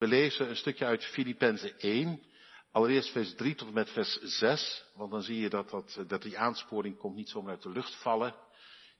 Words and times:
We 0.00 0.06
lezen 0.06 0.48
een 0.48 0.56
stukje 0.56 0.84
uit 0.84 1.04
Filippenzen 1.04 1.78
1, 1.78 2.22
allereerst 2.70 3.10
vers 3.10 3.34
3 3.34 3.54
tot 3.54 3.68
en 3.68 3.74
met 3.74 3.90
vers 3.90 4.20
6, 4.20 4.84
want 4.94 5.10
dan 5.10 5.22
zie 5.22 5.40
je 5.40 5.48
dat, 5.48 5.70
dat, 5.70 6.04
dat 6.06 6.22
die 6.22 6.38
aansporing 6.38 6.98
komt 6.98 7.16
niet 7.16 7.28
zomaar 7.28 7.52
uit 7.52 7.62
de 7.62 7.70
lucht 7.70 7.94
vallen. 7.94 8.34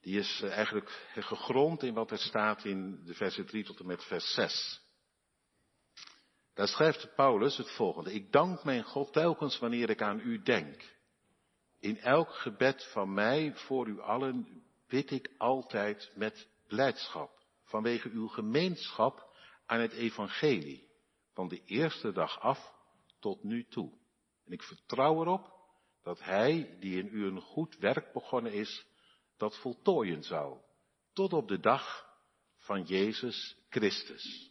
Die 0.01 0.19
is 0.19 0.41
eh, 0.43 0.53
eigenlijk 0.53 1.11
gegrond 1.15 1.83
in 1.83 1.95
wat 1.95 2.11
er 2.11 2.19
staat 2.19 2.65
in 2.65 3.05
de 3.05 3.15
versen 3.15 3.47
3 3.47 3.65
tot 3.65 3.81
en 3.81 3.87
met 3.87 4.05
vers 4.05 4.35
6. 4.35 4.81
Daar 6.55 6.69
schrijft 6.69 7.15
Paulus 7.15 7.57
het 7.57 7.71
volgende. 7.71 8.13
Ik 8.13 8.33
dank 8.33 8.65
mijn 8.65 8.85
God 8.85 9.13
telkens 9.13 9.59
wanneer 9.59 9.91
ik 9.91 10.03
aan 10.03 10.21
u 10.21 10.43
denk. 10.43 10.99
In 11.79 11.99
elk 11.99 12.35
gebed 12.35 12.89
van 12.93 13.15
mij 13.15 13.53
voor 13.55 13.87
u 13.89 14.01
allen 14.01 14.63
bid 14.89 15.11
ik 15.11 15.31
altijd 15.39 16.13
met 16.15 16.49
blijdschap 16.67 17.31
vanwege 17.65 18.09
uw 18.09 18.29
gemeenschap 18.29 19.29
aan 19.67 19.81
het 19.81 19.93
evangelie 19.93 20.89
van 21.33 21.49
de 21.49 21.63
eerste 21.65 22.13
dag 22.13 22.41
af 22.41 22.75
tot 23.19 23.43
nu 23.43 23.65
toe. 23.65 23.93
En 24.45 24.53
ik 24.53 24.63
vertrouw 24.63 25.21
erop 25.21 25.59
dat 26.03 26.21
hij 26.25 26.77
die 26.81 26.99
in 26.99 27.09
u 27.13 27.27
een 27.27 27.41
goed 27.41 27.77
werk 27.77 28.13
begonnen 28.13 28.53
is, 28.53 28.87
dat 29.37 29.59
voltooien 29.59 30.23
zal, 30.23 30.65
tot 31.13 31.33
op 31.33 31.49
de 31.49 31.61
dag 31.61 32.09
van 32.57 32.83
Jezus 32.83 33.57
Christus. 33.69 34.51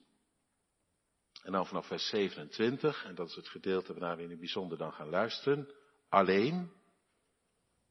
En 1.44 1.52
dan 1.52 1.66
vanaf 1.66 1.88
vers 1.88 2.08
27, 2.08 3.06
en 3.06 3.16
dat 3.16 3.28
is 3.28 3.36
het 3.36 3.48
gedeelte 3.48 3.94
waarna 3.94 4.16
we 4.16 4.24
in 4.24 4.30
het 4.30 4.40
bijzonder 4.40 4.78
dan 4.78 4.94
gaan 4.94 5.10
luisteren, 5.10 5.74
alleen 6.10 6.72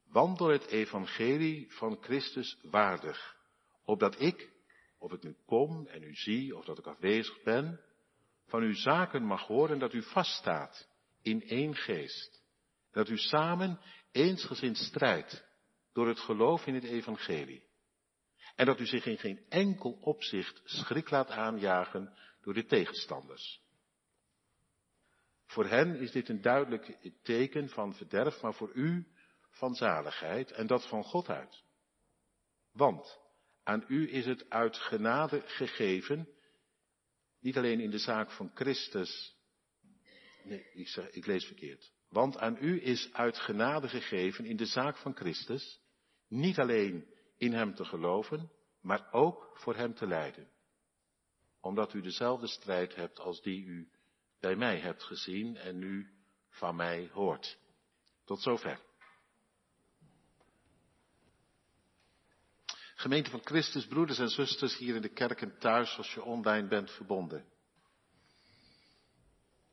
wandel 0.03 0.47
het 0.47 0.65
evangelie 0.65 1.71
van 1.73 1.97
Christus 2.01 2.57
waardig, 2.61 3.37
opdat 3.83 4.21
ik, 4.21 4.51
of 4.97 5.11
ik 5.11 5.23
nu 5.23 5.35
kom 5.45 5.87
en 5.87 6.03
u 6.03 6.15
zie, 6.15 6.57
of 6.57 6.65
dat 6.65 6.77
ik 6.77 6.87
afwezig 6.87 7.43
ben, 7.43 7.81
van 8.49 8.61
uw 8.61 8.73
zaken 8.73 9.23
mag 9.23 9.47
horen 9.47 9.79
dat 9.79 9.93
u 9.93 10.03
vaststaat 10.03 10.87
in 11.21 11.41
één 11.41 11.75
geest. 11.75 12.43
Dat 12.91 13.09
u 13.09 13.17
samen 13.17 13.79
eensgezind 14.11 14.77
strijdt 14.77 15.45
door 15.93 16.07
het 16.07 16.19
geloof 16.19 16.65
in 16.65 16.73
het 16.73 16.83
evangelie. 16.83 17.67
En 18.55 18.65
dat 18.65 18.79
u 18.79 18.85
zich 18.85 19.05
in 19.05 19.17
geen 19.17 19.45
enkel 19.49 19.91
opzicht 19.91 20.61
schrik 20.63 21.09
laat 21.09 21.29
aanjagen 21.29 22.17
door 22.41 22.53
de 22.53 22.65
tegenstanders. 22.65 23.61
Voor 25.45 25.65
hen 25.65 25.95
is 25.95 26.11
dit 26.11 26.29
een 26.29 26.41
duidelijk 26.41 27.13
teken 27.23 27.69
van 27.69 27.93
verderf, 27.93 28.41
maar 28.41 28.53
voor 28.53 28.71
u 28.73 29.07
van 29.49 29.75
zaligheid 29.75 30.51
en 30.51 30.67
dat 30.67 30.87
van 30.87 31.03
God 31.03 31.29
uit. 31.29 31.63
Want 32.71 33.19
aan 33.63 33.83
u 33.87 34.11
is 34.11 34.25
het 34.25 34.49
uit 34.49 34.77
genade 34.77 35.41
gegeven, 35.45 36.29
niet 37.39 37.57
alleen 37.57 37.79
in 37.79 37.89
de 37.89 37.97
zaak 37.97 38.31
van 38.31 38.51
Christus. 38.53 39.37
Nee, 40.43 40.65
ik, 40.73 40.87
zeg, 40.87 41.09
ik 41.09 41.25
lees 41.25 41.45
verkeerd. 41.45 41.91
Want 42.09 42.37
aan 42.37 42.57
u 42.59 42.83
is 42.83 43.13
uit 43.13 43.37
genade 43.37 43.89
gegeven 43.89 44.45
in 44.45 44.57
de 44.57 44.65
zaak 44.65 44.97
van 44.97 45.15
Christus, 45.15 45.79
niet 46.27 46.59
alleen 46.59 47.13
in 47.37 47.53
hem 47.53 47.75
te 47.75 47.85
geloven, 47.85 48.51
maar 48.81 49.11
ook 49.11 49.51
voor 49.53 49.75
hem 49.75 49.93
te 49.93 50.07
lijden. 50.07 50.49
Omdat 51.61 51.93
u 51.93 52.01
dezelfde 52.01 52.47
strijd 52.47 52.95
hebt 52.95 53.19
als 53.19 53.41
die 53.41 53.63
u 53.63 53.91
bij 54.39 54.55
mij 54.55 54.79
hebt 54.79 55.03
gezien 55.03 55.55
en 55.55 55.77
nu 55.77 56.07
van 56.49 56.75
mij 56.75 57.09
hoort. 57.11 57.57
Tot 58.25 58.41
zover. 58.41 58.88
Gemeente 62.99 63.29
van 63.29 63.41
Christus, 63.43 63.87
broeders 63.87 64.19
en 64.19 64.29
zusters 64.29 64.77
hier 64.77 64.95
in 64.95 65.01
de 65.01 65.13
kerk 65.13 65.41
en 65.41 65.57
thuis 65.59 65.97
als 65.97 66.13
je 66.13 66.23
online 66.23 66.67
bent 66.67 66.91
verbonden. 66.91 67.39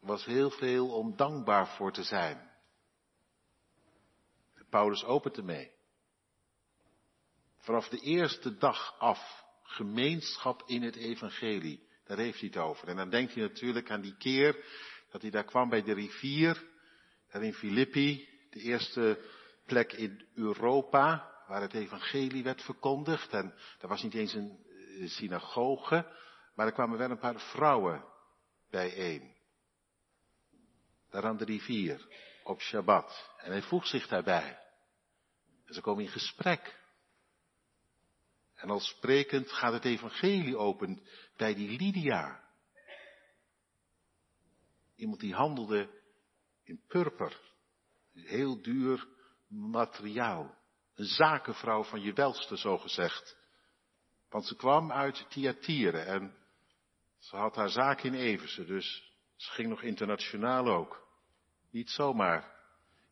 Er 0.00 0.06
was 0.06 0.24
heel 0.24 0.50
veel 0.50 0.88
om 0.88 1.16
dankbaar 1.16 1.68
voor 1.68 1.92
te 1.92 2.02
zijn. 2.02 2.50
Paulus 4.70 5.04
opent 5.04 5.36
ermee. 5.36 5.70
Vanaf 7.58 7.88
de 7.88 7.98
eerste 7.98 8.56
dag 8.56 8.98
af, 8.98 9.44
gemeenschap 9.62 10.62
in 10.66 10.82
het 10.82 10.96
evangelie, 10.96 11.88
daar 12.04 12.18
heeft 12.18 12.40
hij 12.40 12.48
het 12.48 12.58
over. 12.58 12.88
En 12.88 12.96
dan 12.96 13.10
denkt 13.10 13.34
hij 13.34 13.42
natuurlijk 13.42 13.90
aan 13.90 14.00
die 14.00 14.16
keer 14.16 14.64
dat 15.10 15.22
hij 15.22 15.30
daar 15.30 15.44
kwam 15.44 15.68
bij 15.68 15.82
de 15.82 15.94
rivier, 15.94 16.64
daar 17.30 17.42
in 17.42 17.54
Filippi, 17.54 18.28
de 18.50 18.60
eerste 18.60 19.30
plek 19.64 19.92
in 19.92 20.26
Europa, 20.34 21.35
waar 21.46 21.60
het 21.60 21.74
evangelie 21.74 22.42
werd 22.42 22.62
verkondigd. 22.62 23.32
En 23.32 23.54
er 23.80 23.88
was 23.88 24.02
niet 24.02 24.14
eens 24.14 24.34
een 24.34 24.64
eh, 24.68 25.08
synagoge, 25.08 26.12
maar 26.54 26.66
er 26.66 26.72
kwamen 26.72 26.98
wel 26.98 27.10
een 27.10 27.18
paar 27.18 27.40
vrouwen 27.40 28.04
bijeen. 28.70 29.34
Daar 31.10 31.24
aan 31.24 31.36
de 31.36 31.44
rivier, 31.44 32.06
op 32.44 32.60
Shabbat. 32.60 33.30
En 33.36 33.50
hij 33.50 33.62
voegt 33.62 33.88
zich 33.88 34.08
daarbij. 34.08 34.58
En 35.64 35.74
ze 35.74 35.80
komen 35.80 36.04
in 36.04 36.10
gesprek. 36.10 36.84
En 38.54 38.70
al 38.70 38.80
sprekend 38.80 39.52
gaat 39.52 39.72
het 39.72 39.84
evangelie 39.84 40.56
open 40.56 41.02
bij 41.36 41.54
die 41.54 41.78
Lydia. 41.78 42.44
Iemand 44.94 45.20
die 45.20 45.34
handelde 45.34 45.90
in 46.62 46.80
purper. 46.86 47.40
Heel 48.12 48.62
duur 48.62 49.08
materiaal. 49.48 50.54
Een 50.96 51.04
zakenvrouw 51.04 51.82
van 51.82 52.00
je 52.00 52.12
welste, 52.12 52.58
zo 52.58 52.78
gezegd. 52.78 53.36
Want 54.30 54.46
ze 54.46 54.56
kwam 54.56 54.92
uit 54.92 55.26
Thyatire 55.28 55.98
en 55.98 56.34
ze 57.18 57.36
had 57.36 57.56
haar 57.56 57.70
zaak 57.70 58.02
in 58.02 58.14
Everse, 58.14 58.64
dus 58.64 59.12
ze 59.36 59.50
ging 59.50 59.68
nog 59.68 59.82
internationaal 59.82 60.66
ook. 60.66 61.06
Niet 61.70 61.90
zomaar 61.90 62.54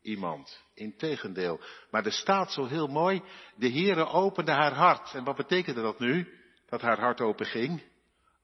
iemand, 0.03 0.63
integendeel. 0.75 1.61
Maar 1.91 2.05
er 2.05 2.13
staat 2.13 2.53
zo 2.53 2.67
heel 2.67 2.87
mooi, 2.87 3.23
de 3.57 3.71
Heere 3.71 4.07
opende 4.07 4.53
haar 4.53 4.75
hart. 4.75 5.15
En 5.15 5.25
wat 5.25 5.37
betekende 5.37 5.83
dat 5.83 5.99
nu, 5.99 6.39
dat 6.69 6.81
haar 6.81 7.01
hart 7.01 7.21
open 7.21 7.47
ging? 7.47 7.83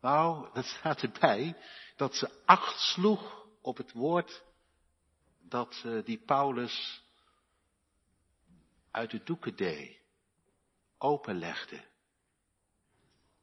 Nou, 0.01 0.49
dat 0.53 0.65
staat 0.65 1.03
erbij, 1.03 1.57
dat 1.97 2.15
ze 2.15 2.43
acht 2.45 2.81
sloeg 2.81 3.47
op 3.63 3.77
het 3.77 3.93
woord 3.93 4.43
dat 5.49 5.83
uh, 5.87 6.05
die 6.05 6.23
Paulus 6.27 7.00
uit 8.91 9.11
de 9.11 9.23
doeken 9.25 9.57
deed, 9.57 10.01
openlegde. 10.99 11.89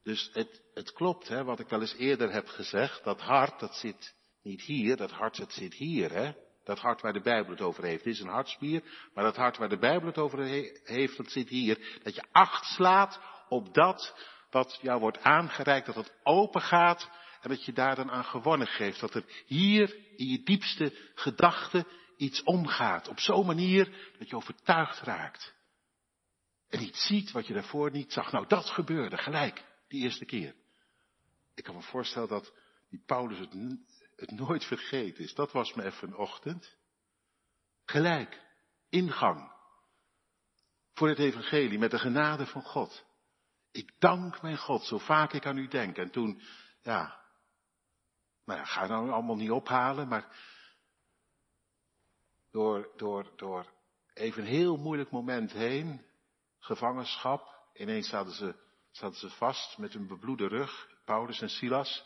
Dus 0.04 0.30
het, 0.34 0.62
het 0.74 0.94
klopt, 0.94 1.28
hè, 1.28 1.44
wat 1.44 1.60
ik 1.60 1.68
wel 1.68 1.82
eens 1.82 1.96
eerder 1.96 2.32
heb 2.32 2.48
gezegd, 2.48 3.04
dat 3.04 3.22
hart, 3.22 3.60
dat 3.60 3.76
zit 3.76 4.16
niet 4.44 4.62
hier, 4.62 4.98
dat 4.98 5.12
hart, 5.12 5.38
dat 5.38 5.52
zit 5.52 5.74
hier, 5.74 6.12
hè. 6.12 6.32
Dat 6.64 6.80
hart 6.80 7.02
waar 7.02 7.14
de 7.14 7.22
Bijbel 7.22 7.52
het 7.52 7.62
over 7.62 7.84
heeft, 7.84 8.06
is 8.06 8.20
een 8.20 8.28
hartspier, 8.28 8.84
maar 9.14 9.24
dat 9.24 9.36
hart 9.36 9.58
waar 9.58 9.70
de 9.70 9.78
Bijbel 9.78 10.08
het 10.08 10.18
over 10.18 10.44
heeft, 10.84 11.18
dat 11.18 11.32
zit 11.32 11.50
hier. 11.50 12.00
Dat 12.04 12.16
je 12.16 12.24
acht 12.32 12.66
slaat 12.66 13.20
op 13.50 13.74
dat 13.74 14.16
wat 14.50 14.80
jou 14.82 15.00
wordt 15.00 15.20
aangereikt, 15.20 15.86
dat 15.86 15.96
het 15.96 16.14
open 16.24 16.62
gaat 16.62 17.10
en 17.42 17.50
dat 17.50 17.66
je 17.66 17.74
daar 17.74 17.96
dan 17.96 18.12
aan 18.12 18.24
gewonnen 18.24 18.68
geeft. 18.68 19.00
Dat 19.00 19.14
er 19.14 19.24
hier 19.46 19.96
in 20.16 20.28
je 20.28 20.44
diepste 20.44 20.94
gedachten 21.16 21.88
iets 22.18 22.44
omgaat. 22.44 23.08
Op 23.08 23.20
zo'n 23.20 23.46
manier 23.46 24.14
dat 24.20 24.30
je 24.30 24.36
overtuigd 24.36 25.00
raakt. 25.00 25.56
En 26.70 26.82
iets 26.82 27.06
ziet 27.06 27.32
wat 27.32 27.48
je 27.48 27.54
daarvoor 27.54 27.92
niet 27.92 28.14
zag. 28.14 28.32
Nou, 28.32 28.48
dat 28.48 28.70
gebeurde 28.70 29.18
gelijk, 29.18 29.66
die 29.88 30.02
eerste 30.04 30.26
keer. 30.26 30.56
Ik 31.56 31.64
kan 31.64 31.76
me 31.76 31.82
voorstellen 31.82 32.28
dat 32.28 32.54
die 32.90 33.04
Paulus 33.06 33.40
het, 33.40 33.54
het 34.16 34.32
nooit 34.32 34.66
vergeten 34.66 35.24
is. 35.24 35.34
Dat 35.34 35.52
was 35.52 35.74
me 35.74 35.84
even 35.84 36.08
een 36.08 36.16
ochtend. 36.16 36.76
Gelijk, 37.86 38.42
ingang. 38.90 39.52
Voor 40.94 41.08
het 41.08 41.20
evangelie, 41.20 41.80
met 41.80 41.92
de 41.92 42.00
genade 42.00 42.46
van 42.46 42.62
God. 42.62 43.06
Ik 43.72 43.92
dank 44.00 44.42
mijn 44.42 44.58
God, 44.58 44.84
zo 44.84 44.98
vaak 44.98 45.34
ik 45.34 45.46
aan 45.46 45.58
u 45.58 45.68
denk. 45.68 45.98
En 45.98 46.12
toen, 46.12 46.42
ja, 46.82 47.20
nou 48.46 48.60
ja, 48.60 48.66
ga 48.66 48.88
nou 48.88 49.10
allemaal 49.10 49.36
niet 49.36 49.52
ophalen, 49.52 50.08
maar 50.08 50.36
door, 52.58 52.90
door, 52.96 53.32
door 53.36 53.66
even 54.14 54.42
een 54.42 54.48
heel 54.48 54.78
moeilijk 54.78 55.12
moment 55.12 55.52
heen, 55.52 56.06
gevangenschap, 56.60 57.70
ineens 57.74 58.10
zaten 58.10 58.34
ze, 58.34 58.56
zaten 58.92 59.20
ze 59.20 59.30
vast 59.30 59.78
met 59.78 59.94
hun 59.94 60.08
bebloede 60.08 60.48
rug, 60.48 60.90
Paulus 61.06 61.42
en 61.42 61.50
Silas. 61.50 62.06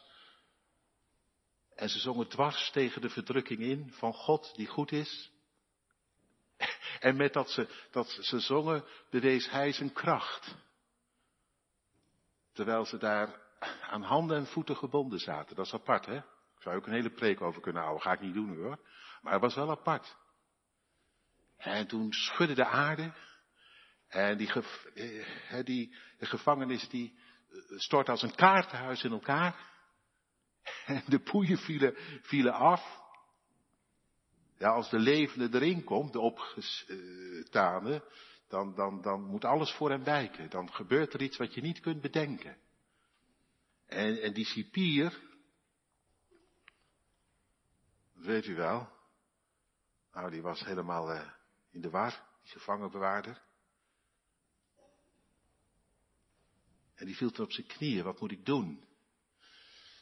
En 1.76 1.90
ze 1.90 2.00
zongen 2.00 2.28
dwars 2.28 2.72
tegen 2.72 3.02
de 3.02 3.10
verdrukking 3.10 3.60
in 3.60 3.92
van 3.92 4.14
God 4.14 4.56
die 4.56 4.68
goed 4.68 4.92
is. 4.92 5.32
En 7.00 7.16
met 7.16 7.34
dat 7.34 7.50
ze, 7.50 7.68
dat 7.92 8.08
ze 8.10 8.40
zongen, 8.40 8.86
bewees 9.10 9.50
hij 9.50 9.72
zijn 9.72 9.94
kracht. 9.94 10.56
Terwijl 12.54 12.86
ze 12.86 12.98
daar 12.98 13.42
aan 13.82 14.04
handen 14.04 14.38
en 14.38 14.48
voeten 14.48 14.76
gebonden 14.76 15.20
zaten. 15.20 15.56
Dat 15.56 15.66
is 15.66 15.74
apart, 15.74 16.06
hè? 16.06 16.18
Ik 16.18 16.62
zou 16.62 16.76
ook 16.76 16.86
een 16.86 16.94
hele 16.94 17.14
preek 17.14 17.42
over 17.42 17.62
kunnen 17.62 17.82
houden. 17.82 18.04
Ga 18.04 18.14
ik 18.14 18.22
niet 18.22 18.34
doen 18.34 18.56
hoor. 18.56 18.80
Maar 19.22 19.34
het 19.34 19.42
was 19.42 19.56
wel 19.56 19.70
apart. 19.70 20.20
En 21.62 21.88
toen 21.88 22.14
schudde 22.14 22.54
de 22.54 22.66
aarde. 22.66 23.14
En 24.08 24.38
die, 24.38 24.52
eh, 24.94 25.64
die 25.64 25.96
gevangenis 26.20 26.90
die 26.90 27.20
eh, 27.50 27.80
stort 27.80 28.10
als 28.10 28.22
een 28.22 28.36
kaartenhuis 28.36 29.04
in 29.04 29.12
elkaar. 29.12 29.70
En 30.86 31.04
de 31.08 31.20
poeien 31.20 31.58
vielen, 31.58 31.96
vielen 32.22 32.54
af. 32.54 33.00
Ja, 34.58 34.70
als 34.70 34.90
de 34.90 35.00
levende 35.00 35.58
erin 35.58 35.84
komt, 35.84 36.14
de 36.14 36.20
opgestane, 36.20 38.04
dan, 38.48 38.76
dan, 38.76 39.02
dan 39.02 39.24
moet 39.24 39.46
alles 39.46 39.72
voor 39.72 39.90
hem 39.90 40.04
wijken. 40.04 40.50
Dan 40.50 40.74
gebeurt 40.74 41.14
er 41.14 41.22
iets 41.22 41.38
wat 41.38 41.54
je 41.54 41.62
niet 41.62 41.80
kunt 41.80 42.02
bedenken. 42.02 42.58
En, 43.86 44.22
en 44.22 44.34
die 44.34 44.46
cipier, 44.46 45.20
weet 48.14 48.46
u 48.46 48.56
wel, 48.56 48.90
nou 50.12 50.32
die 50.32 50.42
was 50.42 50.66
helemaal 50.66 51.14
uh, 51.14 51.30
in 51.72 51.82
de 51.82 51.90
war, 51.90 52.24
die 52.44 52.52
gevangenbewaarder. 52.52 53.42
En 56.96 57.06
die 57.06 57.16
viel 57.16 57.32
toen 57.32 57.46
op 57.46 57.52
zijn 57.52 57.68
knieën, 57.68 58.04
wat 58.04 58.20
moet 58.20 58.32
ik 58.32 58.46
doen? 58.46 58.90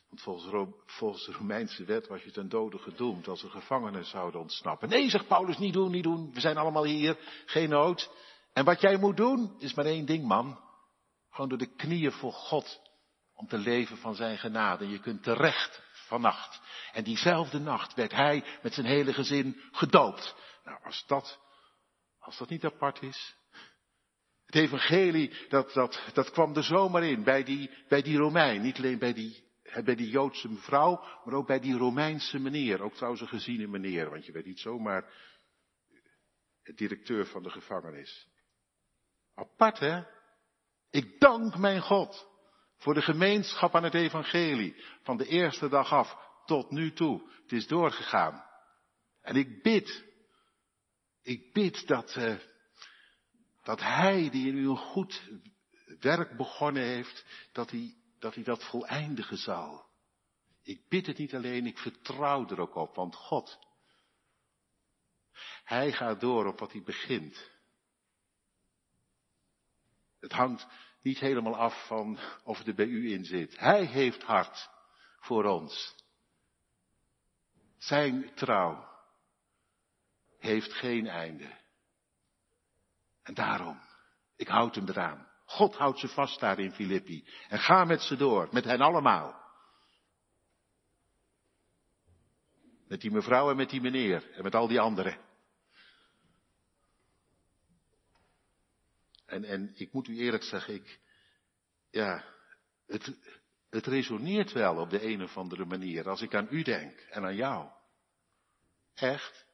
Want 0.10 0.22
volgens, 0.22 0.74
volgens 0.86 1.26
de 1.26 1.32
Romeinse 1.32 1.84
wet 1.84 2.08
was 2.08 2.24
je 2.24 2.32
ten 2.32 2.50
dode 2.50 2.78
gedoemd 2.78 3.28
als 3.28 3.44
er 3.44 3.50
gevangenen 3.50 4.06
zouden 4.06 4.42
ontsnappen. 4.42 4.90
Nee, 4.90 5.10
zegt 5.10 5.28
Paulus, 5.28 5.58
niet 5.58 5.74
doen, 5.74 5.92
niet 5.92 6.04
doen. 6.04 6.34
We 6.34 6.40
zijn 6.40 6.58
allemaal 6.58 6.84
hier, 6.84 7.18
geen 7.46 7.70
nood. 7.70 8.10
En 8.54 8.66
wat 8.66 8.82
jij 8.82 8.98
moet 8.98 9.18
doen, 9.18 9.56
is 9.60 9.74
maar 9.74 9.86
één 9.86 10.06
ding, 10.06 10.28
man. 10.28 10.60
Gewoon 11.30 11.50
door 11.50 11.58
de 11.58 11.76
knieën 11.76 12.12
voor 12.12 12.34
God. 12.34 12.82
Om 13.34 13.48
te 13.48 13.58
leven 13.58 13.98
van 13.98 14.16
zijn 14.16 14.38
genade. 14.38 14.84
En 14.84 14.92
je 14.92 15.00
kunt 15.00 15.24
terecht 15.24 15.82
vannacht. 15.92 16.62
En 16.92 17.04
diezelfde 17.04 17.60
nacht 17.60 17.94
werd 17.94 18.12
hij 18.12 18.44
met 18.62 18.74
zijn 18.74 18.86
hele 18.86 19.14
gezin 19.14 19.62
gedoopt. 19.72 20.36
Nou, 20.64 20.84
als 20.84 21.04
dat, 21.08 21.40
als 22.30 22.38
dat 22.38 22.50
niet 22.50 22.66
apart 22.66 23.02
is. 23.02 23.36
Het 24.46 24.56
evangelie, 24.56 25.34
dat, 25.48 25.74
dat, 25.74 26.02
dat 26.14 26.32
kwam 26.32 26.56
er 26.56 26.64
zomaar 26.64 27.04
in 27.04 27.24
bij 27.24 27.44
die, 27.44 27.70
bij 27.88 28.02
die 28.02 28.18
Romein. 28.18 28.62
Niet 28.62 28.78
alleen 28.78 29.00
bij 29.00 29.14
die 29.14 29.48
bij 29.84 29.96
die 29.96 30.10
Joodse 30.10 30.50
mevrouw, 30.50 31.04
maar 31.24 31.34
ook 31.34 31.48
bij 31.48 31.60
die 31.60 31.78
Romeinse 31.78 32.40
meneer. 32.40 32.82
Ook 32.82 32.94
trouwens 32.94 33.22
een 33.22 33.28
geziene 33.28 33.68
meneer, 33.68 34.10
want 34.10 34.26
je 34.26 34.32
weet 34.32 34.46
niet 34.46 34.60
zomaar 34.60 35.14
het 36.64 36.78
directeur 36.78 37.26
van 37.26 37.44
de 37.44 37.50
gevangenis. 37.50 38.28
Apart 39.36 39.80
hè? 39.80 40.04
Ik 40.90 41.20
dank 41.20 41.58
mijn 41.58 41.82
God 41.82 42.28
voor 42.78 42.94
de 42.94 43.02
gemeenschap 43.02 43.76
aan 43.76 43.84
het 43.84 43.94
evangelie. 43.94 44.76
Van 45.04 45.18
de 45.18 45.28
eerste 45.28 45.70
dag 45.70 45.94
af 45.94 46.18
tot 46.46 46.72
nu 46.72 46.94
toe. 46.94 47.32
Het 47.42 47.52
is 47.52 47.68
doorgegaan. 47.68 48.44
En 49.22 49.36
ik 49.36 49.64
bid, 49.64 50.09
ik 51.30 51.54
bid 51.54 51.88
dat, 51.88 52.16
uh, 52.16 52.36
dat 53.64 53.80
hij 53.80 54.30
die 54.30 54.48
in 54.48 54.58
u 54.58 54.70
een 54.70 54.78
goed 54.78 55.30
werk 56.00 56.38
begonnen 56.38 56.84
heeft, 56.84 57.26
dat 57.52 57.72
hij 57.72 57.98
dat 58.20 58.36
hij 58.36 58.44
dat 58.44 58.64
voleindigen 58.64 59.38
zal. 59.38 59.88
Ik 60.64 60.88
bid 60.90 61.06
het 61.06 61.18
niet 61.18 61.36
alleen, 61.36 61.66
ik 61.66 61.78
vertrouw 61.78 62.48
er 62.48 62.60
ook 62.60 62.76
op, 62.76 62.96
want 62.96 63.16
God, 63.16 63.60
Hij 65.64 65.92
gaat 65.92 66.20
door 66.20 66.46
op 66.46 66.60
wat 66.60 66.72
hij 66.72 66.82
begint. 66.82 67.50
Het 70.20 70.32
hangt 70.32 70.68
niet 71.02 71.20
helemaal 71.20 71.56
af 71.56 71.88
van 71.88 72.20
of 72.44 72.58
het 72.58 72.68
er 72.68 72.76
bij 72.76 72.86
u 72.86 73.12
in 73.12 73.26
zit. 73.26 73.60
Hij 73.60 73.86
heeft 73.86 74.24
hart 74.24 74.70
voor 75.20 75.44
ons. 75.44 75.96
Zijn 77.78 78.34
trouw 78.36 78.89
heeft 80.40 80.74
geen 80.74 81.08
einde. 81.08 81.58
En 83.24 83.34
daarom, 83.34 83.80
ik 84.36 84.48
houd 84.48 84.76
hem 84.76 84.88
eraan. 84.88 85.28
God 85.46 85.76
houdt 85.76 86.00
ze 86.00 86.08
vast 86.08 86.40
daar 86.40 86.60
in 86.60 86.72
Filippi. 86.72 87.28
En 87.48 87.60
ga 87.60 87.84
met 87.84 88.02
ze 88.02 88.16
door, 88.16 88.48
met 88.52 88.64
hen 88.64 88.82
allemaal. 88.82 89.48
Met 92.88 93.02
die 93.02 93.12
mevrouw 93.12 93.50
en 93.50 93.56
met 93.56 93.70
die 93.70 93.82
meneer 93.82 94.32
en 94.32 94.44
met 94.44 94.56
al 94.56 94.68
die 94.68 94.80
anderen. 94.80 95.18
En, 99.26 99.44
en 99.44 99.72
ik 99.76 99.94
moet 99.94 100.08
u 100.08 100.18
eerlijk 100.18 100.44
zeggen, 100.44 100.74
ik, 100.74 101.00
ja, 101.90 102.24
het, 102.86 103.18
het 103.70 103.86
resoneert 103.86 104.52
wel 104.52 104.78
op 104.78 104.90
de 104.90 105.06
een 105.06 105.24
of 105.24 105.38
andere 105.38 105.66
manier 105.66 106.10
als 106.10 106.22
ik 106.22 106.36
aan 106.36 106.48
u 106.50 106.64
denk 106.64 107.00
en 107.00 107.24
aan 107.24 107.36
jou. 107.36 107.70
Echt. 108.94 109.48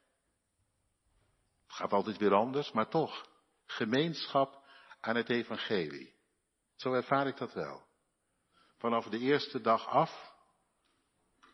Gaat 1.76 1.92
altijd 1.92 2.16
weer 2.16 2.34
anders, 2.34 2.72
maar 2.72 2.88
toch. 2.88 3.28
Gemeenschap 3.66 4.62
aan 5.00 5.16
het 5.16 5.28
evangelie. 5.28 6.14
Zo 6.74 6.92
ervaar 6.92 7.26
ik 7.26 7.36
dat 7.36 7.52
wel. 7.52 7.86
Vanaf 8.76 9.06
de 9.06 9.18
eerste 9.18 9.60
dag 9.60 9.86
af 9.86 10.34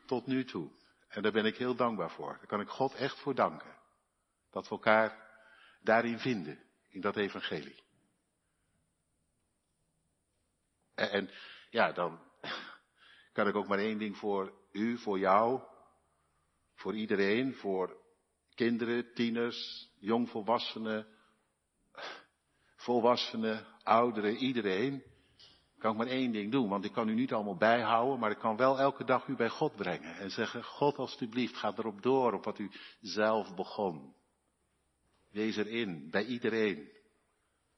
tot 0.07 0.27
nu 0.27 0.45
toe. 0.45 0.71
En 1.09 1.23
daar 1.23 1.33
ben 1.33 1.45
ik 1.45 1.57
heel 1.57 1.75
dankbaar 1.75 2.11
voor. 2.11 2.37
Daar 2.37 2.47
kan 2.47 2.61
ik 2.61 2.69
God 2.69 2.95
echt 2.95 3.19
voor 3.19 3.35
danken. 3.35 3.79
Dat 4.51 4.65
we 4.65 4.71
elkaar 4.71 5.31
daarin 5.81 6.19
vinden, 6.19 6.63
in 6.89 7.01
dat 7.01 7.17
evangelie. 7.17 7.83
En, 10.95 11.11
en 11.11 11.31
ja, 11.71 11.93
dan 11.93 12.21
kan 13.33 13.49
ik 13.49 13.55
ook 13.55 13.69
maar 13.69 13.79
één 13.79 13.99
ding 13.99 14.17
voor 14.17 14.53
u, 14.73 14.99
voor 14.99 15.19
jou, 15.19 15.63
voor 16.75 16.95
iedereen, 16.95 17.55
voor 17.55 18.02
kinderen, 18.55 19.15
tieners, 19.15 19.89
jongvolwassenen, 19.99 21.07
volwassenen, 22.77 23.67
ouderen, 23.83 24.37
iedereen, 24.37 25.03
kan 25.79 25.93
ik 25.93 25.99
maar 25.99 26.07
één 26.07 26.33
ding 26.33 26.53
doen, 26.53 26.69
want 26.69 26.85
ik 26.85 26.93
kan 26.93 27.09
u 27.09 27.15
niet 27.15 27.33
allemaal 27.33 27.57
bijhouden, 27.57 28.19
maar 28.19 28.31
ik 28.31 28.39
kan 28.39 28.57
wel 28.57 28.79
elke 28.79 29.05
dag 29.05 29.27
u 29.27 29.37
bij 29.37 29.49
God 29.49 29.77
brengen 29.77 30.17
en 30.17 30.31
zeggen, 30.31 30.65
God 30.65 30.97
alstublieft, 30.97 31.57
ga 31.57 31.73
erop 31.77 32.03
door 32.03 32.33
op 32.33 32.45
wat 32.45 32.59
u 32.59 32.71
zelf 33.01 33.55
begon. 33.55 34.15
Wees 35.31 35.57
erin, 35.57 36.11
bij 36.11 36.25
iedereen. 36.25 36.91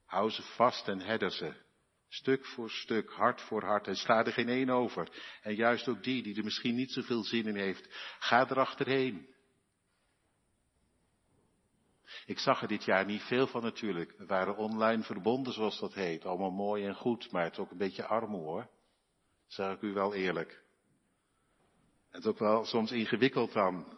Hou 0.05 0.29
ze 0.29 0.41
vast 0.41 0.87
en 0.87 0.99
herder 0.99 1.31
ze. 1.31 1.53
Stuk 2.09 2.45
voor 2.45 2.69
stuk, 2.69 3.09
hart 3.09 3.41
voor 3.41 3.63
hart 3.63 3.87
en 3.87 3.95
sla 3.95 4.25
er 4.25 4.31
geen 4.31 4.49
één 4.49 4.69
over. 4.69 5.09
En 5.41 5.55
juist 5.55 5.87
ook 5.87 6.03
die 6.03 6.23
die 6.23 6.37
er 6.37 6.43
misschien 6.43 6.75
niet 6.75 6.91
zoveel 6.91 7.23
zin 7.23 7.47
in 7.47 7.55
heeft, 7.55 8.15
ga 8.19 8.49
erachterheen. 8.49 9.34
Ik 12.25 12.39
zag 12.39 12.61
er 12.61 12.67
dit 12.67 12.83
jaar 12.83 13.05
niet 13.05 13.21
veel 13.21 13.47
van 13.47 13.61
natuurlijk. 13.61 14.13
We 14.17 14.25
waren 14.25 14.57
online 14.57 15.03
verbonden, 15.03 15.53
zoals 15.53 15.79
dat 15.79 15.93
heet. 15.93 16.25
Allemaal 16.25 16.51
mooi 16.51 16.85
en 16.85 16.95
goed, 16.95 17.31
maar 17.31 17.43
het 17.43 17.53
is 17.53 17.59
ook 17.59 17.71
een 17.71 17.77
beetje 17.77 18.05
armoe 18.05 18.43
hoor. 18.43 18.67
Zeg 19.47 19.75
ik 19.75 19.81
u 19.81 19.93
wel 19.93 20.13
eerlijk. 20.13 20.63
Het 22.09 22.23
is 22.23 22.29
ook 22.29 22.39
wel 22.39 22.65
soms 22.65 22.91
ingewikkeld 22.91 23.53
dan. 23.53 23.97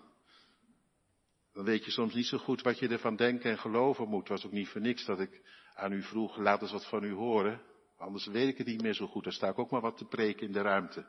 Dan 1.54 1.66
weet 1.66 1.86
je 1.86 1.92
soms 1.92 2.14
niet 2.14 2.26
zo 2.26 2.38
goed 2.38 2.62
wat 2.62 2.80
je 2.80 2.88
ervan 2.88 3.16
denken 3.16 3.52
en 3.52 3.58
geloven 3.58 4.08
moet. 4.08 4.20
Het 4.20 4.30
was 4.30 4.46
ook 4.46 4.52
niet 4.52 4.68
voor 4.68 4.82
niks 4.82 5.06
dat 5.06 5.20
ik 5.20 5.42
aan 5.76 5.92
u 5.92 6.04
vroeg, 6.04 6.38
laat 6.38 6.62
eens 6.62 6.72
wat 6.72 6.88
van 6.88 7.04
u 7.04 7.14
horen. 7.14 7.62
Anders 7.98 8.26
weet 8.26 8.48
ik 8.48 8.58
het 8.58 8.68
niet 8.68 8.82
meer 8.82 8.94
zo 8.94 9.08
goed. 9.08 9.24
Dan 9.24 9.34
sta 9.34 9.50
ik 9.50 9.60
ook 9.60 9.72
maar 9.72 9.82
wat 9.82 9.98
te 9.98 10.06
preken 10.06 10.48
in 10.48 10.52
de 10.52 10.62
ruimte. 10.62 11.06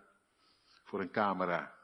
Voor 0.84 1.00
een 1.00 1.10
camera. 1.10 1.77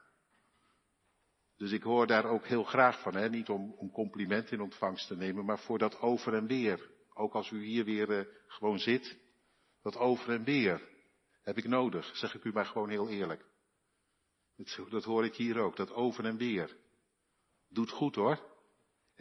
Dus 1.57 1.71
ik 1.71 1.83
hoor 1.83 2.07
daar 2.07 2.25
ook 2.25 2.45
heel 2.45 2.63
graag 2.63 3.01
van, 3.01 3.15
hè? 3.15 3.29
niet 3.29 3.49
om, 3.49 3.71
om 3.77 3.91
complimenten 3.91 4.57
in 4.57 4.63
ontvangst 4.63 5.07
te 5.07 5.15
nemen, 5.15 5.45
maar 5.45 5.59
voor 5.59 5.77
dat 5.77 5.99
over 5.99 6.33
en 6.33 6.47
weer. 6.47 6.89
Ook 7.13 7.33
als 7.33 7.49
u 7.49 7.63
hier 7.63 7.85
weer 7.85 8.09
uh, 8.09 8.25
gewoon 8.47 8.79
zit, 8.79 9.17
dat 9.81 9.97
over 9.97 10.33
en 10.33 10.43
weer 10.43 10.81
heb 11.41 11.57
ik 11.57 11.67
nodig, 11.67 12.15
zeg 12.15 12.35
ik 12.35 12.43
u 12.43 12.53
maar 12.53 12.65
gewoon 12.65 12.89
heel 12.89 13.09
eerlijk. 13.09 13.45
Dat, 14.55 14.89
dat 14.89 15.03
hoor 15.03 15.25
ik 15.25 15.35
hier 15.35 15.59
ook, 15.59 15.75
dat 15.75 15.93
over 15.93 16.25
en 16.25 16.37
weer. 16.37 16.77
Doet 17.69 17.89
goed 17.89 18.15
hoor. 18.15 18.39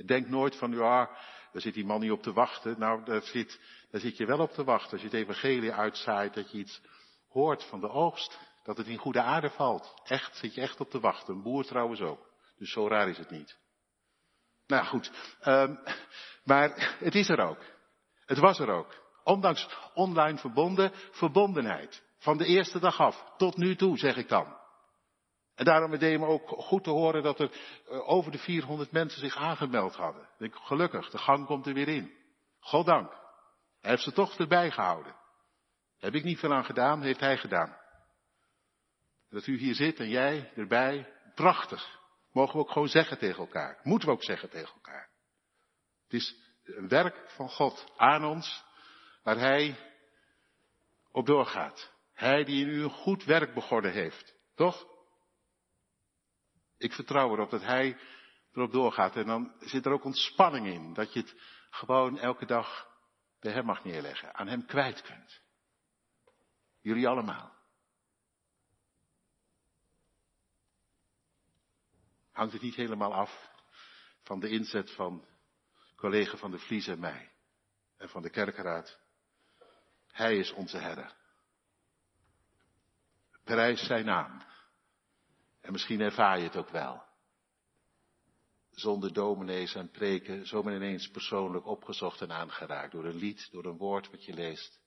Denk 0.07 0.29
nooit 0.29 0.57
van, 0.57 0.73
ja, 0.73 1.07
daar 1.53 1.63
zit 1.63 1.75
die 1.75 1.85
man 1.85 2.01
niet 2.01 2.11
op 2.11 2.23
te 2.23 2.33
wachten. 2.33 2.79
Nou, 2.79 3.05
daar 3.05 3.23
zit, 3.23 3.61
daar 3.91 4.01
zit 4.01 4.17
je 4.17 4.27
wel 4.27 4.41
op 4.41 4.51
te 4.51 4.65
wachten. 4.65 4.91
Als 4.91 5.01
je 5.01 5.07
het 5.07 5.17
evangelie 5.17 5.73
uitzaait, 5.73 6.35
dat 6.35 6.51
je 6.51 6.59
iets 6.59 6.81
hoort 7.29 7.65
van 7.65 7.81
de 7.81 7.89
oogst. 7.89 8.39
Dat 8.65 8.77
het 8.77 8.87
in 8.87 8.97
goede 8.97 9.23
aarde 9.23 9.51
valt. 9.51 9.95
Echt, 10.05 10.37
zit 10.37 10.55
je 10.55 10.61
echt 10.61 10.81
op 10.81 10.91
te 10.91 11.01
wachten. 11.01 11.35
Een 11.35 11.43
boer 11.43 11.65
trouwens 11.65 12.01
ook. 12.01 12.31
Dus 12.57 12.73
zo 12.73 12.89
raar 12.89 13.09
is 13.09 13.19
het 13.19 13.31
niet. 13.31 13.59
Nou 14.67 14.85
goed, 14.85 15.11
um, 15.47 15.79
maar 16.45 16.97
het 16.99 17.15
is 17.15 17.29
er 17.29 17.39
ook. 17.39 17.59
Het 18.27 18.39
was 18.39 18.59
er 18.59 18.69
ook. 18.69 19.03
Ondanks 19.25 19.69
online 19.95 20.39
verbonden, 20.39 20.93
verbondenheid. 20.95 22.03
Van 22.19 22.37
de 22.37 22.45
eerste 22.45 22.79
dag 22.79 23.01
af, 23.01 23.33
tot 23.37 23.57
nu 23.57 23.77
toe, 23.77 23.99
zeg 23.99 24.17
ik 24.17 24.29
dan. 24.29 24.57
En 25.55 25.65
daarom 25.65 25.99
deed 25.99 26.19
me 26.19 26.27
ook 26.27 26.49
goed 26.49 26.85
te 26.85 26.91
horen 26.91 27.23
dat 27.23 27.41
er 27.41 27.51
uh, 27.91 28.09
over 28.09 28.33
de 28.33 28.39
400 28.39 28.93
mensen 28.93 29.21
zich 29.21 29.37
aangemeld 29.37 29.95
hadden. 29.95 30.29
Ik, 30.39 30.55
gelukkig, 30.55 31.11
de 31.11 31.19
gang 31.19 31.47
komt 31.47 31.67
er 31.67 31.75
weer 31.75 31.89
in. 31.89 32.13
Goddank. 32.59 33.11
Hij 33.81 33.91
heeft 33.91 34.03
ze 34.03 34.13
toch 34.13 34.39
erbij 34.39 34.71
gehouden. 34.71 35.17
Heb 35.99 36.15
ik 36.15 36.25
niet 36.25 36.39
veel 36.39 36.53
aan 36.53 36.65
gedaan, 36.65 37.03
heeft 37.03 37.21
hij 37.21 37.37
gedaan. 37.37 37.77
Dat 39.35 39.47
u 39.47 39.59
hier 39.59 39.75
zit 39.75 39.99
en 39.99 40.09
jij 40.09 40.53
erbij, 40.57 41.13
prachtig. 41.35 42.01
Mogen 42.33 42.55
we 42.55 42.61
ook 42.61 42.71
gewoon 42.71 42.89
zeggen 42.89 43.19
tegen 43.19 43.39
elkaar. 43.39 43.81
Moeten 43.83 44.09
we 44.09 44.15
ook 44.15 44.25
zeggen 44.25 44.51
tegen 44.51 44.75
elkaar. 44.75 45.11
Het 46.05 46.13
is 46.13 46.37
een 46.65 46.89
werk 46.89 47.31
van 47.31 47.49
God 47.49 47.93
aan 47.97 48.25
ons, 48.25 48.65
waar 49.23 49.39
Hij 49.39 49.77
op 51.11 51.27
doorgaat. 51.27 51.93
Hij 52.13 52.45
die 52.45 52.67
in 52.67 52.69
u 52.69 52.83
een 52.83 52.91
goed 52.91 53.25
werk 53.25 53.55
begonnen 53.55 53.93
heeft. 53.93 54.35
Toch? 54.55 54.87
Ik 56.79 56.93
vertrouw 56.93 57.33
erop 57.33 57.51
dat 57.51 57.63
hij 57.63 57.99
erop 58.53 58.73
doorgaat. 58.73 59.17
En 59.17 59.27
dan 59.27 59.55
zit 59.61 59.87
er 59.87 59.93
ook 59.93 60.05
ontspanning 60.05 60.67
in. 60.67 60.93
Dat 60.93 61.13
je 61.13 61.21
het 61.21 61.35
gewoon 61.71 62.19
elke 62.19 62.47
dag 62.47 62.89
bij 63.41 63.53
hem 63.53 63.65
mag 63.65 63.85
neerleggen. 63.85 64.35
Aan 64.35 64.49
hem 64.49 64.67
kwijt 64.67 65.03
kunt. 65.03 65.41
Jullie 66.81 67.09
allemaal. 67.09 67.64
Hangt 72.35 72.53
het 72.53 72.63
niet 72.63 72.75
helemaal 72.75 73.15
af 73.15 73.51
van 74.23 74.41
de 74.41 74.49
inzet 74.49 74.91
van 74.91 75.27
collega 75.97 76.37
van 76.37 76.51
de 76.51 76.59
Vlies 76.59 76.87
en 76.87 77.01
mij. 77.01 77.33
En 77.97 78.09
van 78.09 78.23
de 78.23 78.31
kerkenraad. 78.31 78.99
Hij 80.07 80.39
is 80.39 80.53
onze 80.53 80.79
herder. 80.79 81.17
Prijs 83.45 83.87
zijn 83.87 84.05
naam. 84.05 84.43
En 85.61 85.73
misschien 85.73 86.01
ervaar 86.01 86.39
je 86.39 86.45
het 86.45 86.57
ook 86.57 86.69
wel. 86.69 87.03
Zonder 88.71 89.13
dominees 89.13 89.75
en 89.75 89.91
preken, 89.91 90.47
zomaar 90.47 90.75
ineens 90.75 91.11
persoonlijk 91.11 91.67
opgezocht 91.67 92.21
en 92.21 92.33
aangeraakt. 92.33 92.93
Door 92.93 93.05
een 93.05 93.17
lied, 93.17 93.49
door 93.51 93.65
een 93.65 93.77
woord 93.77 94.11
wat 94.11 94.25
je 94.25 94.35
leest. 94.35 94.81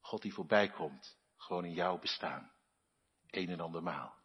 God 0.00 0.22
die 0.22 0.34
voorbij 0.34 0.70
komt, 0.70 1.18
gewoon 1.36 1.64
in 1.64 1.72
jouw 1.72 1.98
bestaan. 1.98 2.52
Een 3.30 3.48
en 3.48 3.60
andermaal. 3.60 4.23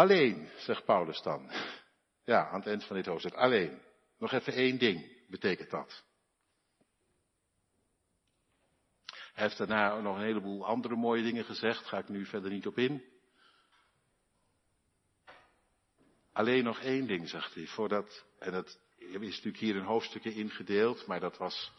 Alleen, 0.00 0.48
zegt 0.56 0.84
Paulus 0.84 1.22
dan. 1.22 1.50
Ja, 2.24 2.48
aan 2.48 2.58
het 2.58 2.68
eind 2.68 2.84
van 2.84 2.96
dit 2.96 3.06
hoofdstuk. 3.06 3.34
Alleen. 3.34 3.80
Nog 4.18 4.32
even 4.32 4.52
één 4.52 4.78
ding 4.78 5.26
betekent 5.28 5.70
dat. 5.70 6.04
Hij 9.32 9.44
heeft 9.44 9.58
daarna 9.58 10.00
nog 10.00 10.16
een 10.16 10.22
heleboel 10.22 10.66
andere 10.66 10.96
mooie 10.96 11.22
dingen 11.22 11.44
gezegd, 11.44 11.86
ga 11.86 11.98
ik 11.98 12.08
nu 12.08 12.26
verder 12.26 12.50
niet 12.50 12.66
op 12.66 12.78
in. 12.78 13.04
Alleen 16.32 16.64
nog 16.64 16.80
één 16.80 17.06
ding, 17.06 17.28
zegt 17.28 17.54
hij, 17.54 17.66
voordat, 17.66 18.24
en 18.38 18.52
dat 18.52 18.80
is 18.98 19.20
natuurlijk 19.20 19.58
hier 19.58 19.76
in 19.76 19.82
hoofdstukken 19.82 20.34
ingedeeld, 20.34 21.06
maar 21.06 21.20
dat 21.20 21.36
was, 21.36 21.72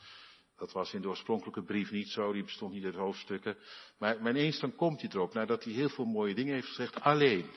dat 0.57 0.71
was 0.71 0.93
in 0.93 1.01
de 1.01 1.07
oorspronkelijke 1.07 1.63
brief 1.63 1.91
niet 1.91 2.09
zo, 2.09 2.31
die 2.31 2.43
bestond 2.43 2.73
niet 2.73 2.85
uit 2.85 2.95
hoofdstukken. 2.95 3.57
Maar, 3.97 4.21
maar 4.21 4.31
ineens 4.31 4.59
dan 4.59 4.75
komt 4.75 5.01
hij 5.01 5.09
erop, 5.09 5.33
nadat 5.33 5.63
hij 5.63 5.73
heel 5.73 5.89
veel 5.89 6.05
mooie 6.05 6.35
dingen 6.35 6.53
heeft 6.53 6.67
gezegd, 6.67 7.01
alleen. 7.01 7.49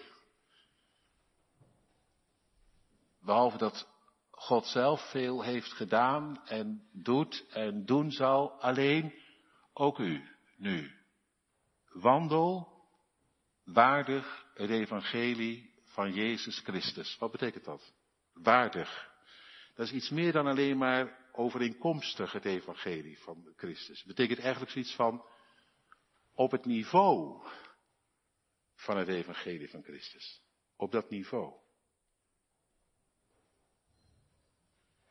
Behalve 3.25 3.59
dat 3.59 3.89
God 4.31 4.67
zelf 4.67 5.11
veel 5.11 5.43
heeft 5.43 5.73
gedaan 5.73 6.47
en 6.47 6.89
doet 6.93 7.47
en 7.51 7.85
doen 7.85 8.11
zal, 8.11 8.61
alleen 8.61 9.15
ook 9.73 9.99
u, 9.99 10.29
nu. 10.57 10.93
Wandel 11.93 12.73
waardig 13.65 14.47
het 14.55 14.71
evangelie 14.71 15.75
van 15.85 16.13
Jezus 16.13 16.59
Christus. 16.59 17.17
Wat 17.19 17.31
betekent 17.31 17.65
dat? 17.65 17.93
Waardig. 18.33 19.13
Dat 19.75 19.87
is 19.87 19.93
iets 19.93 20.11
meer 20.11 20.33
dan 20.33 20.47
alleen 20.47 20.79
maar 20.79 21.29
overeenkomstig 21.33 22.33
het 22.33 22.45
evangelie 22.45 23.19
van 23.19 23.53
Christus. 23.57 23.99
Het 23.99 24.07
betekent 24.07 24.39
eigenlijk 24.39 24.71
zoiets 24.73 24.95
van 24.95 25.25
op 26.35 26.51
het 26.51 26.65
niveau 26.65 27.47
van 28.75 28.97
het 28.97 29.09
evangelie 29.09 29.71
van 29.71 29.83
Christus. 29.83 30.43
Op 30.77 30.93
dat 30.93 31.11
niveau. 31.11 31.64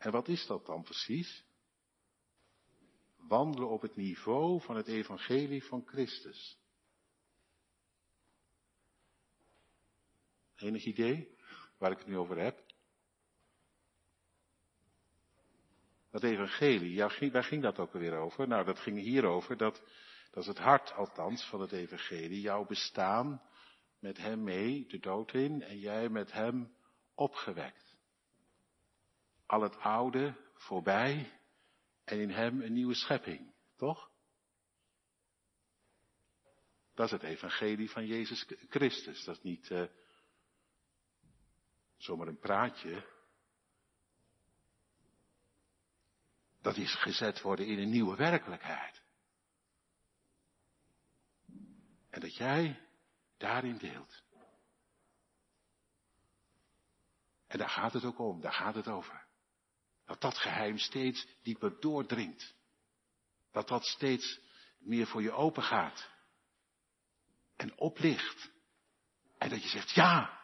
En 0.04 0.12
wat 0.12 0.28
is 0.28 0.46
dat 0.46 0.66
dan 0.66 0.84
precies? 0.84 1.44
wandelen 3.28 3.70
op 3.70 3.82
het 3.82 3.96
niveau 3.96 4.62
van 4.62 4.76
het 4.76 4.88
evangelie 4.88 5.64
van 5.64 5.84
Christus. 5.86 6.58
Enig 10.56 10.86
idee 10.86 11.38
waar 11.78 11.92
ik 11.92 11.98
het 11.98 12.08
nu 12.08 12.18
over 12.18 12.38
heb? 12.38 12.72
Dat 16.12 16.24
evangelie, 16.24 16.94
ja, 16.94 17.30
waar 17.32 17.44
ging 17.44 17.62
dat 17.62 17.80
ook 17.80 17.94
alweer 17.94 18.18
over? 18.18 18.48
Nou, 18.48 18.66
dat 18.66 18.80
ging 18.80 19.00
hierover, 19.00 19.58
dat, 19.58 19.82
dat 20.32 20.44
is 20.44 20.48
het 20.48 20.58
hart 20.58 20.94
althans 20.94 21.50
van 21.50 21.62
het 21.62 21.72
evangelie, 21.72 22.42
jouw 22.42 22.66
bestaan 22.66 23.42
met 24.00 24.18
hem 24.18 24.44
mee, 24.44 24.88
de 24.88 25.00
dood 25.00 25.34
in, 25.34 25.62
en 25.62 25.80
jij 25.80 26.10
met 26.10 26.32
hem 26.32 26.76
opgewekt. 27.16 27.93
Al 29.54 29.62
het 29.62 29.78
oude 29.78 30.36
voorbij, 30.54 31.40
en 32.04 32.20
in 32.20 32.30
hem 32.30 32.62
een 32.62 32.74
nieuwe 32.74 32.94
schepping, 32.94 33.54
toch? 33.76 34.12
Dat 36.94 37.06
is 37.06 37.12
het 37.12 37.24
evangelie 37.24 37.90
van 37.90 38.06
Jezus 38.06 38.46
Christus. 38.70 39.24
Dat 39.24 39.36
is 39.36 39.44
niet 39.44 39.70
uh, 39.70 39.84
zomaar 41.98 42.28
een 42.28 42.40
praatje. 42.40 43.08
Dat 46.62 46.78
is 46.78 46.96
gezet 46.96 47.42
worden 47.42 47.68
in 47.68 47.80
een 47.80 47.90
nieuwe 47.90 48.16
werkelijkheid. 48.16 49.02
En 52.10 52.20
dat 52.20 52.36
jij 52.36 52.88
daarin 53.38 53.78
deelt. 53.78 54.24
En 57.48 57.58
daar 57.58 57.70
gaat 57.70 57.94
het 57.94 58.04
ook 58.04 58.20
om, 58.20 58.42
daar 58.42 58.54
gaat 58.54 58.76
het 58.76 58.88
over. 58.88 59.23
Dat 60.06 60.22
dat 60.22 60.38
geheim 60.38 60.78
steeds 60.78 61.28
dieper 61.44 61.80
doordringt. 61.80 62.54
Dat 63.52 63.68
dat 63.68 63.86
steeds 63.86 64.40
meer 64.80 65.08
voor 65.08 65.22
je 65.22 65.32
open 65.32 65.64
gaat. 65.64 66.10
En 67.56 67.78
oplicht. 67.78 68.52
En 69.38 69.50
dat 69.50 69.64
je 69.64 69.70
zegt, 69.70 69.92
ja, 69.92 70.42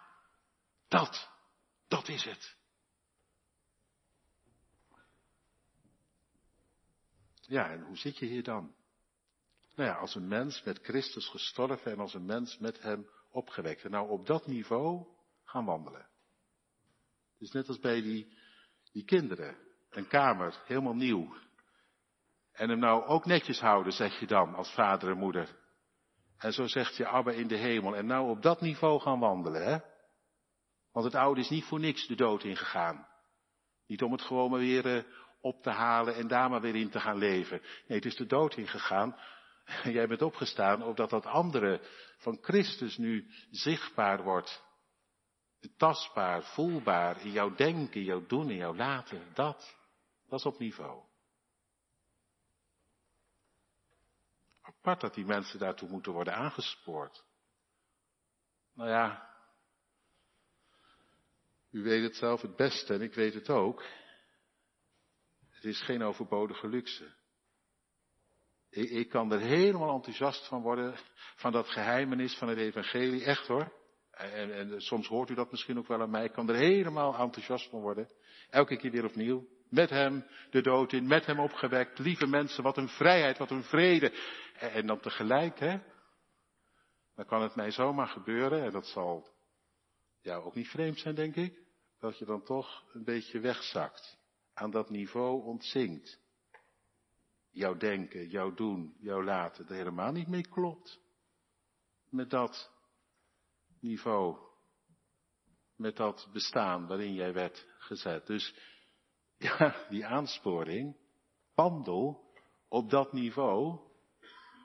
dat, 0.87 1.29
dat 1.87 2.07
is 2.07 2.23
het. 2.23 2.57
Ja, 7.41 7.69
en 7.69 7.81
hoe 7.81 7.97
zit 7.97 8.17
je 8.17 8.25
hier 8.25 8.43
dan? 8.43 8.75
Nou 9.75 9.89
ja, 9.89 9.95
als 9.95 10.15
een 10.15 10.27
mens 10.27 10.63
met 10.63 10.79
Christus 10.79 11.27
gestorven 11.27 11.91
en 11.91 11.99
als 11.99 12.13
een 12.13 12.25
mens 12.25 12.57
met 12.57 12.81
hem 12.81 13.09
opgewekt. 13.31 13.83
En 13.83 13.91
nou 13.91 14.09
op 14.09 14.25
dat 14.25 14.47
niveau 14.47 15.07
gaan 15.43 15.65
wandelen. 15.65 16.09
Dus 17.37 17.51
net 17.51 17.67
als 17.67 17.79
bij 17.79 18.01
die 18.01 18.37
die 18.91 19.05
kinderen, 19.05 19.57
een 19.89 20.07
kamer, 20.07 20.61
helemaal 20.65 20.95
nieuw. 20.95 21.35
En 22.51 22.69
hem 22.69 22.79
nou 22.79 23.05
ook 23.05 23.25
netjes 23.25 23.59
houden, 23.59 23.93
zeg 23.93 24.19
je 24.19 24.27
dan, 24.27 24.55
als 24.55 24.73
vader 24.73 25.09
en 25.09 25.17
moeder. 25.17 25.57
En 26.37 26.53
zo 26.53 26.67
zegt 26.67 26.95
je 26.95 27.07
Abba 27.07 27.31
in 27.31 27.47
de 27.47 27.57
hemel. 27.57 27.95
En 27.95 28.05
nou 28.05 28.29
op 28.29 28.41
dat 28.41 28.61
niveau 28.61 28.99
gaan 28.99 29.19
wandelen, 29.19 29.63
hè? 29.63 29.77
Want 30.91 31.05
het 31.05 31.15
oude 31.15 31.41
is 31.41 31.49
niet 31.49 31.65
voor 31.65 31.79
niks 31.79 32.07
de 32.07 32.15
dood 32.15 32.43
ingegaan. 32.43 33.07
Niet 33.87 34.01
om 34.03 34.11
het 34.11 34.21
gewoon 34.21 34.49
maar 34.49 34.59
weer 34.59 34.85
uh, 34.85 35.03
op 35.41 35.61
te 35.61 35.69
halen 35.69 36.15
en 36.15 36.27
daar 36.27 36.49
maar 36.49 36.61
weer 36.61 36.75
in 36.75 36.89
te 36.89 36.99
gaan 36.99 37.17
leven. 37.17 37.61
Nee, 37.87 37.97
het 37.97 38.05
is 38.05 38.15
de 38.15 38.25
dood 38.25 38.55
ingegaan. 38.55 39.15
En 39.83 39.91
jij 39.97 40.07
bent 40.07 40.21
opgestaan 40.21 40.83
opdat 40.83 41.09
dat 41.09 41.25
andere 41.25 41.81
van 42.17 42.37
Christus 42.41 42.97
nu 42.97 43.27
zichtbaar 43.51 44.23
wordt 44.23 44.63
tastbaar, 45.77 46.43
voelbaar 46.43 47.25
in 47.25 47.31
jouw 47.31 47.55
denken, 47.55 48.03
jouw 48.03 48.25
doen, 48.25 48.49
in 48.49 48.57
jouw 48.57 48.75
laten. 48.75 49.33
Dat, 49.33 49.77
dat 50.27 50.39
is 50.39 50.45
op 50.45 50.59
niveau. 50.59 51.03
Apart 54.61 55.01
dat 55.01 55.13
die 55.13 55.25
mensen 55.25 55.59
daartoe 55.59 55.89
moeten 55.89 56.11
worden 56.11 56.35
aangespoord. 56.35 57.23
Nou 58.73 58.89
ja, 58.89 59.29
u 61.71 61.83
weet 61.83 62.03
het 62.03 62.15
zelf 62.15 62.41
het 62.41 62.55
beste 62.55 62.93
en 62.93 63.01
ik 63.01 63.13
weet 63.13 63.33
het 63.33 63.49
ook. 63.49 63.85
Het 65.49 65.63
is 65.63 65.81
geen 65.81 66.03
overbodige 66.03 66.67
luxe. 66.67 67.13
Ik, 68.69 68.89
ik 68.89 69.09
kan 69.09 69.31
er 69.31 69.39
helemaal 69.39 69.95
enthousiast 69.95 70.47
van 70.47 70.61
worden, 70.61 70.95
van 71.35 71.51
dat 71.51 71.67
geheimenis 71.67 72.37
van 72.37 72.47
het 72.47 72.57
evangelie, 72.57 73.25
echt 73.25 73.47
hoor. 73.47 73.78
En, 74.19 74.53
en, 74.53 74.81
soms 74.81 75.07
hoort 75.07 75.29
u 75.29 75.33
dat 75.33 75.51
misschien 75.51 75.77
ook 75.77 75.87
wel 75.87 76.01
aan 76.01 76.09
mij. 76.09 76.25
Ik 76.25 76.31
kan 76.31 76.49
er 76.49 76.55
helemaal 76.55 77.17
enthousiast 77.17 77.69
van 77.69 77.79
worden. 77.79 78.09
Elke 78.49 78.77
keer 78.77 78.91
weer 78.91 79.05
opnieuw. 79.05 79.47
Met 79.69 79.89
hem 79.89 80.25
de 80.49 80.61
dood 80.61 80.93
in, 80.93 81.07
met 81.07 81.25
hem 81.25 81.39
opgewekt. 81.39 81.99
Lieve 81.99 82.27
mensen, 82.27 82.63
wat 82.63 82.77
een 82.77 82.89
vrijheid, 82.89 83.37
wat 83.37 83.51
een 83.51 83.63
vrede. 83.63 84.13
En, 84.53 84.87
dan 84.87 84.99
tegelijk, 84.99 85.59
hè. 85.59 85.79
Dan 87.15 87.25
kan 87.25 87.41
het 87.41 87.55
mij 87.55 87.71
zomaar 87.71 88.07
gebeuren, 88.07 88.63
en 88.63 88.71
dat 88.71 88.87
zal 88.87 89.27
jou 90.21 90.43
ook 90.43 90.55
niet 90.55 90.67
vreemd 90.67 90.99
zijn, 90.99 91.15
denk 91.15 91.35
ik. 91.35 91.59
Dat 91.99 92.17
je 92.17 92.25
dan 92.25 92.43
toch 92.43 92.83
een 92.93 93.03
beetje 93.03 93.39
wegzakt. 93.39 94.17
Aan 94.53 94.71
dat 94.71 94.89
niveau 94.89 95.43
ontzinkt. 95.43 96.19
Jouw 97.51 97.77
denken, 97.77 98.27
jouw 98.27 98.53
doen, 98.53 98.95
jouw 98.99 99.23
laten 99.23 99.67
er 99.67 99.75
helemaal 99.75 100.11
niet 100.11 100.27
mee 100.27 100.47
klopt. 100.47 100.99
Met 102.09 102.29
dat 102.29 102.78
niveau 103.81 104.37
met 105.75 105.95
dat 105.95 106.29
bestaan 106.33 106.87
waarin 106.87 107.13
jij 107.13 107.33
werd 107.33 107.67
gezet. 107.77 108.27
Dus 108.27 108.55
ja, 109.37 109.85
die 109.89 110.05
aansporing, 110.05 110.97
pandel 111.53 112.33
op 112.67 112.89
dat 112.89 113.13
niveau 113.13 113.79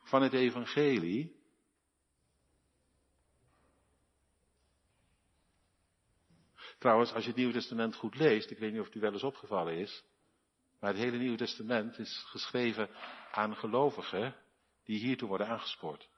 van 0.02 0.23
het 0.23 0.33
evangelie. 0.33 1.42
Trouwens, 6.78 7.12
als 7.12 7.23
je 7.23 7.28
het 7.28 7.38
Nieuwe 7.38 7.52
Testament 7.52 7.97
goed 7.97 8.14
leest, 8.14 8.50
ik 8.50 8.59
weet 8.59 8.71
niet 8.73 8.80
of 8.80 8.87
het 8.87 8.94
u 8.94 9.00
wel 9.00 9.12
eens 9.12 9.23
opgevallen 9.23 9.76
is, 9.76 10.04
maar 10.80 10.90
het 10.90 11.02
hele 11.02 11.16
Nieuwe 11.16 11.37
Testament 11.37 11.99
is 11.99 12.25
geschreven 12.26 12.88
aan 13.30 13.56
gelovigen 13.56 14.37
die 14.85 14.99
hiertoe 14.99 15.28
worden 15.28 15.49
aangespoord. 15.49 16.09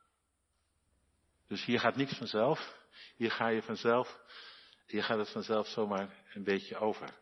Dus 1.46 1.64
hier 1.64 1.80
gaat 1.80 1.96
niks 1.96 2.18
vanzelf. 2.18 2.85
Hier 3.16 3.30
ga 3.30 3.48
je 3.48 3.62
vanzelf, 3.62 4.20
hier 4.86 5.04
gaat 5.04 5.18
het 5.18 5.30
vanzelf 5.30 5.66
zomaar 5.66 6.24
een 6.34 6.44
beetje 6.44 6.76
over. 6.76 7.18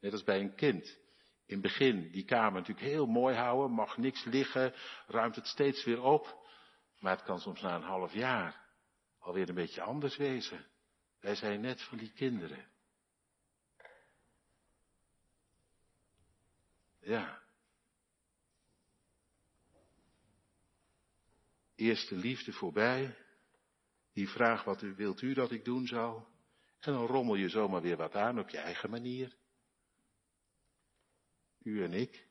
Net 0.00 0.12
als 0.12 0.24
bij 0.24 0.40
een 0.40 0.54
kind. 0.54 1.00
In 1.46 1.54
het 1.54 1.62
begin 1.62 2.10
die 2.10 2.24
kamer 2.24 2.60
natuurlijk 2.60 2.86
heel 2.86 3.06
mooi 3.06 3.36
houden, 3.36 3.70
mag 3.70 3.96
niks 3.96 4.24
liggen, 4.24 4.74
ruimt 5.06 5.36
het 5.36 5.46
steeds 5.46 5.84
weer 5.84 6.02
op. 6.02 6.40
Maar 6.98 7.16
het 7.16 7.24
kan 7.24 7.40
soms 7.40 7.60
na 7.60 7.74
een 7.74 7.82
half 7.82 8.12
jaar 8.12 8.62
alweer 9.22 9.48
een 9.48 9.54
beetje 9.54 9.82
anders 9.82 10.16
wezen. 10.16 10.66
Wij 11.20 11.34
zijn 11.34 11.60
net 11.60 11.82
van 11.82 11.98
die 11.98 12.12
kinderen. 12.12 12.70
Ja. 17.00 17.42
Eerste 21.74 22.14
liefde 22.14 22.52
voorbij. 22.52 23.16
Die 24.12 24.28
vraag, 24.28 24.64
wat 24.64 24.80
wilt 24.80 25.22
u 25.22 25.34
dat 25.34 25.50
ik 25.50 25.64
doen 25.64 25.86
zou? 25.86 26.22
En 26.80 26.92
dan 26.92 27.06
rommel 27.06 27.34
je 27.34 27.48
zomaar 27.48 27.82
weer 27.82 27.96
wat 27.96 28.14
aan 28.14 28.38
op 28.38 28.48
je 28.48 28.58
eigen 28.58 28.90
manier. 28.90 29.36
U 31.62 31.84
en 31.84 31.92
ik. 31.92 32.28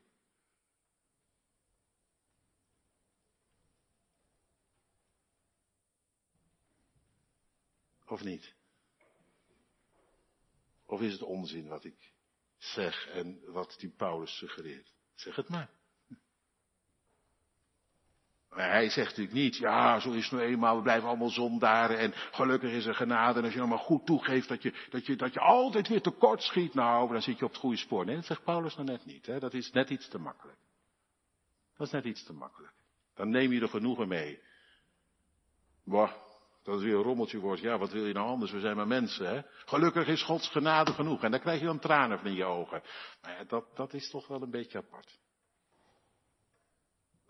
Of 8.06 8.22
niet? 8.22 8.54
Of 10.86 11.00
is 11.00 11.12
het 11.12 11.22
onzin 11.22 11.68
wat 11.68 11.84
ik 11.84 12.12
zeg 12.56 13.06
en 13.06 13.52
wat 13.52 13.76
die 13.78 13.90
Paulus 13.90 14.36
suggereert? 14.36 14.94
Zeg 15.14 15.36
het 15.36 15.48
maar. 15.48 15.81
Hij 18.54 18.90
zegt 18.90 19.08
natuurlijk 19.08 19.36
niet, 19.36 19.56
ja, 19.56 20.00
zo 20.00 20.10
is 20.10 20.22
het 20.22 20.32
nou 20.32 20.44
eenmaal, 20.44 20.76
we 20.76 20.82
blijven 20.82 21.08
allemaal 21.08 21.28
zondaren 21.28 21.98
en 21.98 22.12
gelukkig 22.14 22.70
is 22.70 22.86
er 22.86 22.94
genade. 22.94 23.38
En 23.38 23.44
als 23.44 23.52
je 23.52 23.58
nou 23.58 23.70
maar 23.70 23.78
goed 23.78 24.06
toegeeft 24.06 24.48
dat 24.48 24.62
je, 24.62 24.86
dat 24.90 25.06
je, 25.06 25.16
dat 25.16 25.32
je 25.32 25.40
altijd 25.40 25.88
weer 25.88 26.02
tekort 26.02 26.42
schiet, 26.42 26.74
nou, 26.74 27.12
dan 27.12 27.22
zit 27.22 27.38
je 27.38 27.44
op 27.44 27.50
het 27.50 27.60
goede 27.60 27.76
spoor. 27.76 28.04
Nee, 28.04 28.16
dat 28.16 28.24
zegt 28.24 28.44
Paulus 28.44 28.74
nou 28.74 28.86
net 28.86 29.04
niet. 29.04 29.26
Hè? 29.26 29.38
Dat 29.38 29.54
is 29.54 29.70
net 29.70 29.90
iets 29.90 30.08
te 30.08 30.18
makkelijk. 30.18 30.58
Dat 31.76 31.86
is 31.86 31.92
net 31.92 32.04
iets 32.04 32.24
te 32.24 32.32
makkelijk. 32.32 32.72
Dan 33.14 33.30
neem 33.30 33.52
je 33.52 33.60
er 33.60 33.68
genoegen 33.68 34.08
mee. 34.08 34.40
Boah, 35.84 36.10
dat 36.62 36.74
het 36.74 36.84
weer 36.84 36.94
een 36.94 37.02
rommeltje 37.02 37.38
wordt. 37.38 37.60
Ja, 37.60 37.78
wat 37.78 37.92
wil 37.92 38.06
je 38.06 38.12
nou 38.12 38.26
anders? 38.26 38.50
We 38.50 38.60
zijn 38.60 38.76
maar 38.76 38.86
mensen, 38.86 39.26
hè? 39.26 39.42
Gelukkig 39.64 40.06
is 40.06 40.22
Gods 40.22 40.48
genade 40.48 40.92
genoeg. 40.92 41.22
En 41.22 41.30
dan 41.30 41.40
krijg 41.40 41.60
je 41.60 41.66
dan 41.66 41.78
tranen 41.78 42.18
van 42.18 42.26
in 42.26 42.34
je 42.34 42.44
ogen. 42.44 42.82
Maar 43.22 43.32
ja, 43.32 43.44
dat, 43.44 43.76
dat 43.76 43.94
is 43.94 44.10
toch 44.10 44.26
wel 44.26 44.42
een 44.42 44.50
beetje 44.50 44.78
apart. 44.78 45.18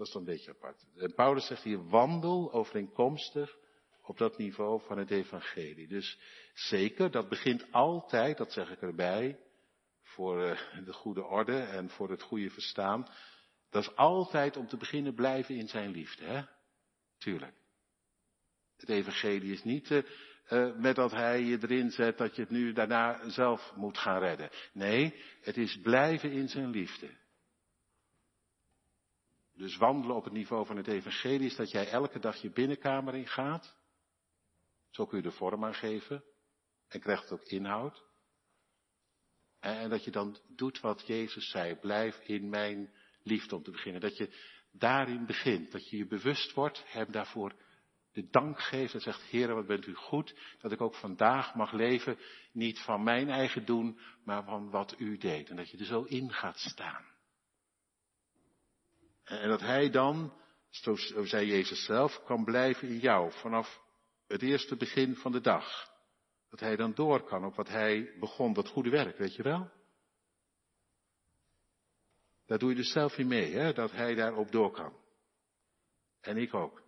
Dat 0.02 0.10
is 0.10 0.16
dan 0.16 0.26
een 0.26 0.34
beetje 0.34 0.50
apart. 0.50 0.84
En 0.96 1.14
Paulus 1.14 1.46
zegt 1.46 1.62
hier, 1.62 1.88
wandel 1.88 2.52
overeenkomstig 2.52 3.56
op 4.02 4.18
dat 4.18 4.38
niveau 4.38 4.80
van 4.80 4.98
het 4.98 5.10
evangelie. 5.10 5.88
Dus 5.88 6.18
zeker, 6.54 7.10
dat 7.10 7.28
begint 7.28 7.72
altijd, 7.72 8.36
dat 8.36 8.52
zeg 8.52 8.70
ik 8.70 8.82
erbij, 8.82 9.38
voor 10.02 10.42
eh, 10.42 10.84
de 10.84 10.92
goede 10.92 11.24
orde 11.24 11.58
en 11.58 11.90
voor 11.90 12.10
het 12.10 12.22
goede 12.22 12.50
verstaan. 12.50 13.06
Dat 13.70 13.82
is 13.82 13.96
altijd 13.96 14.56
om 14.56 14.68
te 14.68 14.76
beginnen 14.76 15.14
blijven 15.14 15.54
in 15.56 15.68
zijn 15.68 15.90
liefde, 15.90 16.24
hè? 16.24 16.42
Tuurlijk. 17.18 17.54
Het 18.76 18.88
evangelie 18.88 19.52
is 19.52 19.64
niet 19.64 19.90
uh, 19.90 20.76
met 20.76 20.96
dat 20.96 21.10
hij 21.10 21.42
je 21.42 21.58
erin 21.60 21.90
zet 21.90 22.18
dat 22.18 22.36
je 22.36 22.42
het 22.42 22.50
nu 22.50 22.72
daarna 22.72 23.28
zelf 23.30 23.72
moet 23.76 23.98
gaan 23.98 24.20
redden. 24.20 24.50
Nee, 24.72 25.14
het 25.40 25.56
is 25.56 25.80
blijven 25.82 26.32
in 26.32 26.48
zijn 26.48 26.70
liefde. 26.70 27.20
Dus 29.54 29.76
wandelen 29.76 30.16
op 30.16 30.24
het 30.24 30.32
niveau 30.32 30.66
van 30.66 30.76
het 30.76 30.86
evangelie 30.86 31.46
is 31.46 31.56
dat 31.56 31.70
jij 31.70 31.88
elke 31.88 32.18
dag 32.18 32.36
je 32.36 32.50
binnenkamer 32.50 33.14
in 33.14 33.26
gaat. 33.26 33.76
Zo 34.90 35.06
kun 35.06 35.16
je 35.16 35.22
de 35.22 35.30
vorm 35.30 35.64
aan 35.64 35.74
geven. 35.74 36.24
En 36.88 37.00
krijgt 37.00 37.22
het 37.22 37.32
ook 37.32 37.46
inhoud. 37.46 38.04
En 39.60 39.90
dat 39.90 40.04
je 40.04 40.10
dan 40.10 40.38
doet 40.48 40.80
wat 40.80 41.06
Jezus 41.06 41.50
zei. 41.50 41.74
Blijf 41.76 42.18
in 42.18 42.48
mijn 42.48 42.94
liefde 43.22 43.56
om 43.56 43.62
te 43.62 43.70
beginnen. 43.70 44.00
Dat 44.00 44.16
je 44.16 44.36
daarin 44.72 45.26
begint. 45.26 45.72
Dat 45.72 45.88
je 45.88 45.96
je 45.96 46.06
bewust 46.06 46.52
wordt. 46.52 46.82
Hem 46.86 47.12
daarvoor 47.12 47.54
de 48.12 48.28
dank 48.30 48.60
geeft. 48.60 48.94
En 48.94 49.00
zegt, 49.00 49.22
Heer, 49.22 49.54
wat 49.54 49.66
bent 49.66 49.86
u 49.86 49.94
goed. 49.94 50.34
Dat 50.60 50.72
ik 50.72 50.80
ook 50.80 50.94
vandaag 50.94 51.54
mag 51.54 51.72
leven. 51.72 52.18
Niet 52.52 52.80
van 52.80 53.02
mijn 53.02 53.28
eigen 53.28 53.64
doen. 53.64 53.98
Maar 54.24 54.44
van 54.44 54.70
wat 54.70 54.94
u 54.98 55.16
deed. 55.16 55.50
En 55.50 55.56
dat 55.56 55.70
je 55.70 55.78
er 55.78 55.84
zo 55.84 56.02
in 56.02 56.32
gaat 56.32 56.58
staan. 56.58 57.04
En 59.24 59.48
dat 59.48 59.60
hij 59.60 59.90
dan, 59.90 60.32
zo 60.70 60.96
zei 61.24 61.46
Jezus 61.46 61.84
zelf, 61.84 62.22
kan 62.24 62.44
blijven 62.44 62.88
in 62.88 62.98
jou 62.98 63.32
vanaf 63.32 63.80
het 64.26 64.42
eerste 64.42 64.76
begin 64.76 65.16
van 65.16 65.32
de 65.32 65.40
dag. 65.40 65.90
Dat 66.50 66.60
hij 66.60 66.76
dan 66.76 66.94
door 66.94 67.22
kan 67.24 67.44
op 67.44 67.54
wat 67.54 67.68
hij 67.68 68.16
begon, 68.18 68.52
dat 68.52 68.68
goede 68.68 68.90
werk, 68.90 69.18
weet 69.18 69.34
je 69.34 69.42
wel? 69.42 69.70
Daar 72.46 72.58
doe 72.58 72.70
je 72.70 72.76
dus 72.76 72.92
zelf 72.92 73.18
in 73.18 73.26
mee, 73.26 73.52
hè, 73.52 73.72
dat 73.72 73.90
hij 73.90 74.14
daarop 74.14 74.52
door 74.52 74.70
kan. 74.70 74.96
En 76.20 76.36
ik 76.36 76.54
ook. 76.54 76.82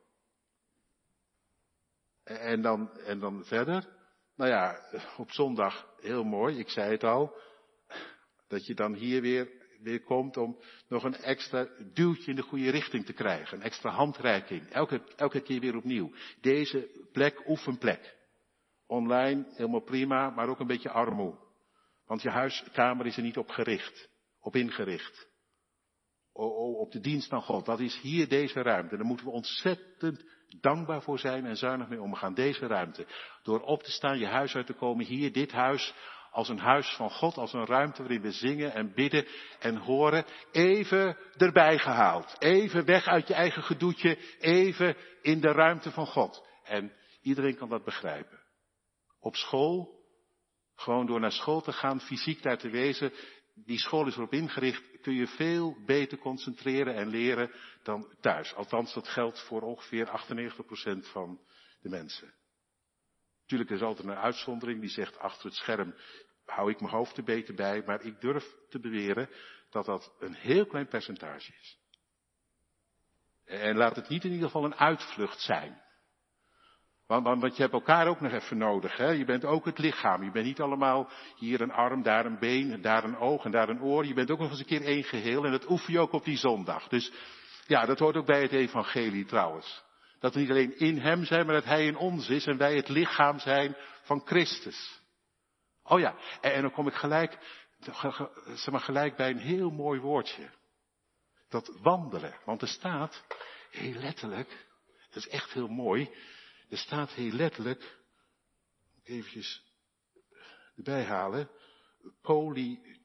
En 2.25 2.63
dan, 2.63 2.99
en 2.99 3.19
dan 3.19 3.45
verder. 3.45 3.89
Nou 4.37 4.51
ja, 4.51 4.81
op 5.17 5.31
zondag 5.31 5.95
heel 6.01 6.25
mooi, 6.25 6.59
ik 6.59 6.69
zei 6.69 6.91
het 6.91 7.05
al. 7.05 7.37
Dat 8.49 8.67
je 8.67 8.75
dan 8.75 8.95
hier 8.95 9.21
weer 9.21 9.64
weer 9.85 10.03
komt 10.03 10.37
om 10.37 10.59
nog 10.89 11.05
een 11.05 11.17
extra 11.17 11.69
duwtje 11.93 12.31
in 12.31 12.37
de 12.37 12.43
goede 12.43 12.71
richting 12.71 13.05
te 13.05 13.13
krijgen. 13.13 13.57
Een 13.57 13.65
extra 13.65 13.91
handreiking. 13.91 14.71
Elke, 14.71 15.03
elke 15.17 15.41
keer 15.41 15.61
weer 15.61 15.77
opnieuw. 15.77 16.13
Deze 16.41 17.07
plek, 17.13 17.49
oefenplek. 17.49 18.17
Online, 18.87 19.45
helemaal 19.55 19.85
prima, 19.85 20.31
maar 20.31 20.49
ook 20.49 20.61
een 20.61 20.67
beetje 20.67 20.91
armoe. 20.91 21.39
Want 22.07 22.23
je 22.23 22.31
huiskamer 22.31 23.07
is 23.07 23.17
er 23.17 23.23
niet 23.23 23.39
op 23.39 23.49
gericht. 23.49 24.09
Op 24.41 24.57
ingericht. 24.57 25.29
op 26.33 26.93
de 26.93 27.01
dienst 27.01 27.29
van 27.29 27.43
God. 27.43 27.67
Dat 27.67 27.81
is 27.81 28.01
hier 28.01 28.29
deze 28.29 28.63
ruimte. 28.63 28.97
Daar 28.97 29.07
moeten 29.07 29.27
we 29.27 29.33
ontzettend 29.33 30.25
dankbaar 30.61 31.03
voor 31.03 31.19
zijn 31.19 31.47
en 31.47 31.57
zuinig 31.57 31.89
mee 31.89 32.03
omgaan. 32.03 32.35
Deze 32.35 32.67
ruimte. 32.67 33.07
Door 33.43 33.61
op 33.61 33.83
te 33.83 33.91
staan, 33.91 34.19
je 34.19 34.27
huis 34.27 34.55
uit 34.55 34.67
te 34.67 34.73
komen. 34.73 35.05
Hier, 35.05 35.33
dit 35.33 35.53
huis 35.53 35.95
als 36.35 36.49
een 36.49 36.59
huis 36.59 36.95
van 36.97 37.11
God, 37.11 37.37
als 37.37 37.53
een 37.53 37.67
ruimte 37.67 38.03
waarin 38.03 38.21
we 38.21 38.33
zingen 38.33 38.73
en 38.73 38.95
bidden 38.95 39.27
en 39.59 39.77
horen, 39.77 40.25
even 40.53 41.17
erbij 41.37 41.79
gehaald. 41.79 42.37
Even 42.39 42.85
weg 42.85 43.07
uit 43.07 43.29
je 43.29 43.35
eigen 43.35 43.63
gedoetje, 43.63 44.19
even 44.39 44.97
in 45.23 45.41
de 45.41 45.53
ruimte 45.53 45.91
van 45.91 46.07
God. 46.07 46.47
En 46.65 46.93
iedereen 47.23 47.57
kan 47.57 47.69
dat 47.69 47.85
begrijpen. 47.85 48.41
Op 49.21 49.37
school, 49.37 50.01
gewoon 50.75 51.07
door 51.07 51.21
naar 51.21 51.33
school 51.33 51.61
te 51.61 51.73
gaan, 51.73 52.01
fysiek 52.01 52.43
daar 52.43 52.59
te 52.59 52.71
wezen, 52.71 53.13
die 53.55 53.79
school 53.79 54.07
is 54.07 54.17
erop 54.17 54.33
ingericht, 54.33 55.01
kun 55.01 55.15
je 55.15 55.27
veel 55.27 55.77
beter 55.87 56.19
concentreren 56.19 56.95
en 56.95 57.09
leren 57.09 57.51
dan 57.83 58.15
thuis. 58.21 58.55
Althans, 58.55 58.95
dat 58.95 59.09
geldt 59.09 59.41
voor 59.41 59.63
ongeveer 59.63 60.07
98% 60.07 61.11
van 61.11 61.41
de 61.81 61.89
mensen. 61.89 62.35
Natuurlijk 63.45 63.71
is 63.71 63.83
altijd 63.83 64.09
een 64.09 64.15
uitzondering 64.15 64.81
die 64.81 64.91
zegt 64.91 65.19
achter 65.19 65.47
het 65.47 65.55
scherm 65.55 65.95
hou 66.47 66.71
ik 66.71 66.81
mijn 66.81 66.93
hoofd 66.93 67.17
er 67.17 67.25
beter 67.25 67.55
bij, 67.55 67.83
maar 67.87 68.03
ik 68.03 68.21
durf 68.21 68.45
te 68.69 68.81
beweren 68.81 69.29
dat 69.71 69.85
dat 69.85 70.15
een 70.19 70.35
heel 70.35 70.67
klein 70.67 70.89
percentage 70.89 71.53
is. 71.61 71.79
En 73.45 73.77
laat 73.77 73.97
het 73.97 74.09
niet 74.09 74.25
in 74.25 74.31
ieder 74.31 74.47
geval 74.47 74.65
een 74.65 74.75
uitvlucht 74.75 75.41
zijn. 75.41 75.83
Want, 77.07 77.41
want, 77.41 77.57
je 77.57 77.63
hebt 77.63 77.75
elkaar 77.75 78.07
ook 78.07 78.21
nog 78.21 78.33
even 78.33 78.59
nodig. 78.59 78.97
Hè? 78.97 79.11
Je 79.11 79.25
bent 79.25 79.45
ook 79.45 79.65
het 79.65 79.79
lichaam. 79.79 80.25
Je 80.25 80.31
bent 80.31 80.47
niet 80.47 80.61
allemaal 80.61 81.11
hier 81.37 81.61
een 81.61 81.73
arm, 81.73 82.03
daar 82.03 82.27
een 82.27 82.39
been, 82.39 82.83
daar 82.83 83.05
een 83.05 83.17
oog 83.17 83.45
en 83.45 83.51
daar 83.51 83.69
een 83.69 83.83
oor. 83.83 84.07
Je 84.07 84.15
bent 84.15 84.31
ook 84.31 84.39
nog 84.39 84.51
eens 84.51 84.59
een 84.59 84.67
keer 84.67 84.85
één 84.85 85.05
geheel. 85.05 85.45
En 85.45 85.51
dat 85.51 85.71
oefen 85.71 85.93
je 85.93 85.99
ook 85.99 86.13
op 86.13 86.25
die 86.25 86.37
zondag. 86.37 86.89
Dus 86.89 87.13
ja, 87.67 87.87
dat 87.87 87.99
hoort 87.99 88.17
ook 88.17 88.27
bij 88.27 88.43
het 88.43 88.53
evangelie 88.53 89.25
trouwens. 89.25 89.85
Dat 90.19 90.35
we 90.35 90.41
niet 90.41 90.51
alleen 90.51 90.79
in 90.79 90.99
hem 90.99 91.25
zijn, 91.25 91.47
maar 91.47 91.55
dat 91.55 91.65
hij 91.65 91.87
in 91.87 91.97
ons 91.97 92.29
is 92.29 92.47
en 92.47 92.57
wij 92.57 92.77
het 92.77 92.89
lichaam 92.89 93.39
zijn 93.39 93.77
van 94.03 94.23
Christus. 94.25 95.03
Oh 95.85 96.01
ja, 96.01 96.17
en, 96.41 96.63
dan 96.63 96.71
kom 96.71 96.87
ik 96.87 96.95
gelijk, 96.95 97.39
zeg 98.55 98.71
maar 98.71 98.81
gelijk 98.81 99.17
bij 99.17 99.31
een 99.31 99.39
heel 99.39 99.71
mooi 99.71 100.01
woordje. 100.01 100.51
Dat 101.49 101.79
wandelen. 101.83 102.35
Want 102.45 102.63
er 102.63 102.69
staat, 102.69 103.25
heel 103.71 104.01
letterlijk, 104.01 104.67
dat 105.09 105.17
is 105.17 105.29
echt 105.29 105.53
heel 105.53 105.69
mooi, 105.69 106.11
er 106.69 106.79
staat 106.79 107.11
heel 107.11 107.33
letterlijk, 107.33 107.99
eventjes 109.03 109.63
erbij 110.77 111.05
halen, 111.05 111.51
poli 112.23 112.99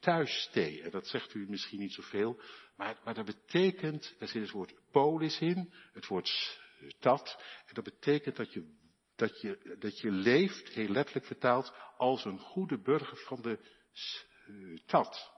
thuisstee. 0.00 0.82
En 0.82 0.90
dat 0.90 1.06
zegt 1.06 1.34
u 1.34 1.46
misschien 1.48 1.78
niet 1.78 1.92
zoveel, 1.92 2.40
maar, 2.76 3.00
maar 3.04 3.14
dat 3.14 3.24
betekent, 3.24 4.14
er 4.18 4.28
zit 4.28 4.42
het 4.42 4.50
woord 4.50 4.74
polis 4.90 5.38
in, 5.38 5.72
het 5.92 6.06
woord 6.06 6.58
stad, 6.88 7.42
en 7.66 7.74
dat 7.74 7.84
betekent 7.84 8.36
dat 8.36 8.52
je 8.52 8.80
dat 9.22 9.40
je, 9.40 9.76
dat 9.78 9.98
je 10.00 10.10
leeft, 10.10 10.68
heel 10.68 10.88
letterlijk 10.88 11.26
vertaald, 11.26 11.72
als 11.96 12.24
een 12.24 12.38
goede 12.38 12.78
burger 12.78 13.16
van 13.16 13.42
de 13.42 13.58
stad. 14.74 15.32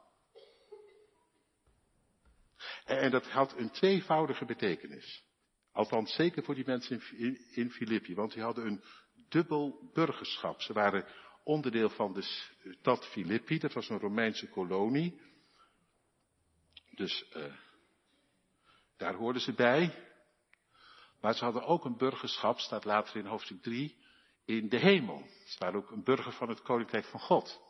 En 2.85 3.11
dat 3.11 3.31
had 3.31 3.57
een 3.57 3.71
tweevoudige 3.71 4.45
betekenis. 4.45 5.25
Althans, 5.73 6.15
zeker 6.15 6.45
voor 6.45 6.55
die 6.55 6.67
mensen 6.67 7.03
in, 7.17 7.39
in 7.51 7.71
Filippi, 7.71 8.15
want 8.15 8.33
die 8.33 8.43
hadden 8.43 8.67
een 8.67 8.85
dubbel 9.29 9.91
burgerschap. 9.93 10.61
Ze 10.61 10.73
waren 10.73 11.07
onderdeel 11.43 11.91
van 11.91 12.13
de 12.13 12.23
stad 12.81 13.07
Filippi, 13.07 13.59
dat 13.59 13.73
was 13.73 13.89
een 13.89 13.99
Romeinse 13.99 14.49
kolonie. 14.49 15.21
Dus 16.91 17.27
uh, 17.37 17.55
daar 18.97 19.15
hoorden 19.15 19.43
ze 19.43 19.53
bij. 19.53 20.14
Maar 21.25 21.35
ze 21.35 21.45
hadden 21.45 21.65
ook 21.65 21.85
een 21.85 21.97
burgerschap, 21.97 22.59
staat 22.59 22.85
later 22.85 23.17
in 23.17 23.27
hoofdstuk 23.27 23.63
3, 23.63 23.97
in 24.45 24.69
de 24.69 24.79
hemel. 24.79 25.27
Ze 25.47 25.59
waren 25.59 25.79
ook 25.79 25.91
een 25.91 26.05
burger 26.05 26.33
van 26.33 26.49
het 26.49 26.63
koninkrijk 26.63 27.05
van 27.05 27.21
God. 27.21 27.61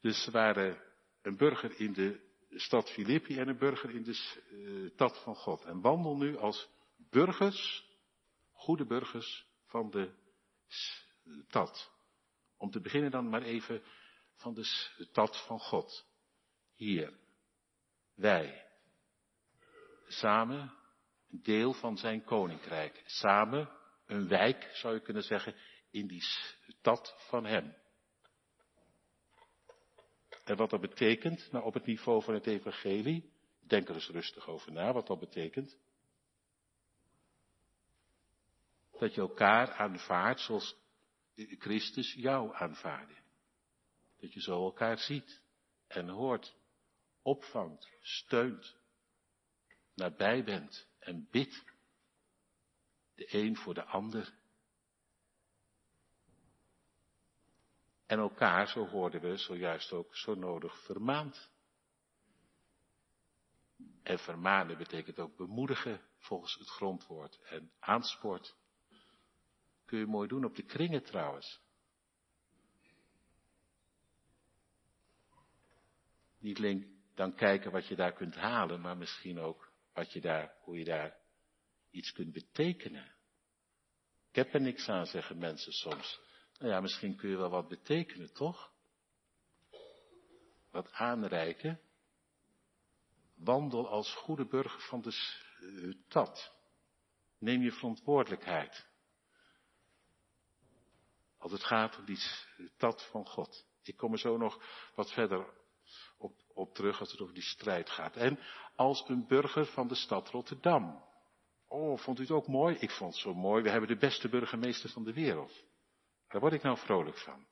Dus 0.00 0.22
ze 0.22 0.30
waren 0.30 0.82
een 1.22 1.36
burger 1.36 1.80
in 1.80 1.92
de 1.92 2.20
stad 2.50 2.90
Filippi 2.90 3.38
en 3.38 3.48
een 3.48 3.58
burger 3.58 3.90
in 3.90 4.02
de 4.02 4.38
uh, 4.50 4.90
stad 4.90 5.22
van 5.22 5.34
God. 5.34 5.64
En 5.64 5.80
wandel 5.80 6.16
nu 6.16 6.38
als 6.38 6.68
burgers, 6.96 7.84
goede 8.52 8.86
burgers 8.86 9.46
van 9.66 9.90
de 9.90 10.14
stad. 11.46 11.90
Om 12.56 12.70
te 12.70 12.80
beginnen 12.80 13.10
dan 13.10 13.28
maar 13.28 13.42
even 13.42 13.82
van 14.34 14.54
de 14.54 14.64
stad 14.64 15.44
van 15.46 15.58
God. 15.58 16.06
Hier, 16.74 17.18
wij, 18.14 18.66
samen 20.06 20.77
een 21.30 21.42
deel 21.42 21.72
van 21.72 21.96
zijn 21.96 22.24
koninkrijk. 22.24 23.02
Samen 23.06 23.70
een 24.06 24.28
wijk, 24.28 24.70
zou 24.72 24.94
je 24.94 25.00
kunnen 25.00 25.22
zeggen, 25.22 25.54
in 25.90 26.06
die 26.06 26.22
stad 26.22 27.14
van 27.28 27.44
hem. 27.44 27.76
En 30.44 30.56
wat 30.56 30.70
dat 30.70 30.80
betekent, 30.80 31.52
nou 31.52 31.64
op 31.64 31.74
het 31.74 31.86
niveau 31.86 32.22
van 32.22 32.34
het 32.34 32.46
evangelie, 32.46 33.32
denk 33.60 33.88
er 33.88 33.94
eens 33.94 34.08
rustig 34.08 34.48
over 34.48 34.72
na 34.72 34.92
wat 34.92 35.06
dat 35.06 35.18
betekent. 35.18 35.78
Dat 38.98 39.14
je 39.14 39.20
elkaar 39.20 39.72
aanvaardt 39.72 40.40
zoals 40.40 40.76
Christus 41.34 42.14
jou 42.14 42.54
aanvaarde. 42.54 43.14
Dat 44.20 44.32
je 44.32 44.40
zo 44.40 44.64
elkaar 44.64 44.98
ziet 44.98 45.42
en 45.86 46.08
hoort, 46.08 46.54
opvangt, 47.22 47.88
steunt, 48.00 48.76
nabij 49.94 50.44
bent 50.44 50.87
en 51.08 51.28
bidt. 51.30 51.64
De 53.14 53.34
een 53.34 53.56
voor 53.56 53.74
de 53.74 53.84
ander. 53.84 54.34
En 58.06 58.18
elkaar, 58.18 58.68
zo 58.68 58.86
hoorden 58.86 59.20
we 59.20 59.36
zojuist 59.36 59.92
ook, 59.92 60.16
zo 60.16 60.34
nodig 60.34 60.84
vermaand. 60.84 61.50
En 64.02 64.18
vermanen 64.18 64.78
betekent 64.78 65.18
ook 65.18 65.36
bemoedigen 65.36 66.00
volgens 66.18 66.54
het 66.54 66.68
grondwoord 66.68 67.40
en 67.42 67.72
aanspoort. 67.78 68.56
Kun 69.84 69.98
je 69.98 70.06
mooi 70.06 70.28
doen 70.28 70.44
op 70.44 70.56
de 70.56 70.64
kringen 70.64 71.04
trouwens. 71.04 71.60
Niet 76.38 76.56
alleen 76.56 77.02
dan 77.14 77.34
kijken 77.34 77.72
wat 77.72 77.86
je 77.86 77.96
daar 77.96 78.12
kunt 78.12 78.34
halen, 78.34 78.80
maar 78.80 78.96
misschien 78.96 79.38
ook 79.38 79.67
wat 79.98 80.12
je 80.12 80.20
daar, 80.20 80.54
hoe 80.60 80.78
je 80.78 80.84
daar 80.84 81.16
iets 81.90 82.12
kunt 82.12 82.32
betekenen. 82.32 83.14
Ik 84.28 84.34
heb 84.34 84.54
er 84.54 84.60
niks 84.60 84.88
aan, 84.88 85.06
zeggen 85.06 85.38
mensen 85.38 85.72
soms. 85.72 86.20
Nou 86.58 86.72
ja, 86.72 86.80
misschien 86.80 87.16
kun 87.16 87.30
je 87.30 87.36
wel 87.36 87.50
wat 87.50 87.68
betekenen, 87.68 88.32
toch? 88.32 88.72
Wat 90.70 90.92
aanreiken. 90.92 91.80
Wandel 93.34 93.88
als 93.88 94.14
goede 94.14 94.46
burger 94.46 94.80
van 94.80 95.00
de 95.00 95.12
stad. 96.06 96.52
Neem 97.38 97.62
je 97.62 97.72
verantwoordelijkheid. 97.72 98.86
Als 101.38 101.52
het 101.52 101.64
gaat 101.64 101.98
om 101.98 102.04
die 102.04 102.20
stad 102.74 103.08
van 103.10 103.26
God. 103.26 103.66
Ik 103.82 103.96
kom 103.96 104.12
er 104.12 104.18
zo 104.18 104.36
nog 104.36 104.62
wat 104.94 105.12
verder 105.12 105.57
op, 106.58 106.74
terug 106.74 107.00
als 107.00 107.10
het 107.10 107.20
over 107.20 107.34
die 107.34 107.42
strijd 107.42 107.90
gaat. 107.90 108.16
En 108.16 108.38
als 108.76 109.08
een 109.08 109.26
burger 109.26 109.66
van 109.66 109.88
de 109.88 109.94
stad 109.94 110.28
Rotterdam. 110.28 111.04
Oh, 111.68 111.98
vond 111.98 112.18
u 112.18 112.22
het 112.22 112.30
ook 112.30 112.46
mooi? 112.46 112.76
Ik 112.76 112.90
vond 112.90 113.12
het 113.12 113.22
zo 113.22 113.34
mooi. 113.34 113.62
We 113.62 113.70
hebben 113.70 113.88
de 113.88 113.96
beste 113.96 114.28
burgemeester 114.28 114.90
van 114.90 115.04
de 115.04 115.12
wereld. 115.12 115.64
Daar 116.28 116.40
word 116.40 116.52
ik 116.52 116.62
nou 116.62 116.78
vrolijk 116.78 117.18
van. 117.18 117.46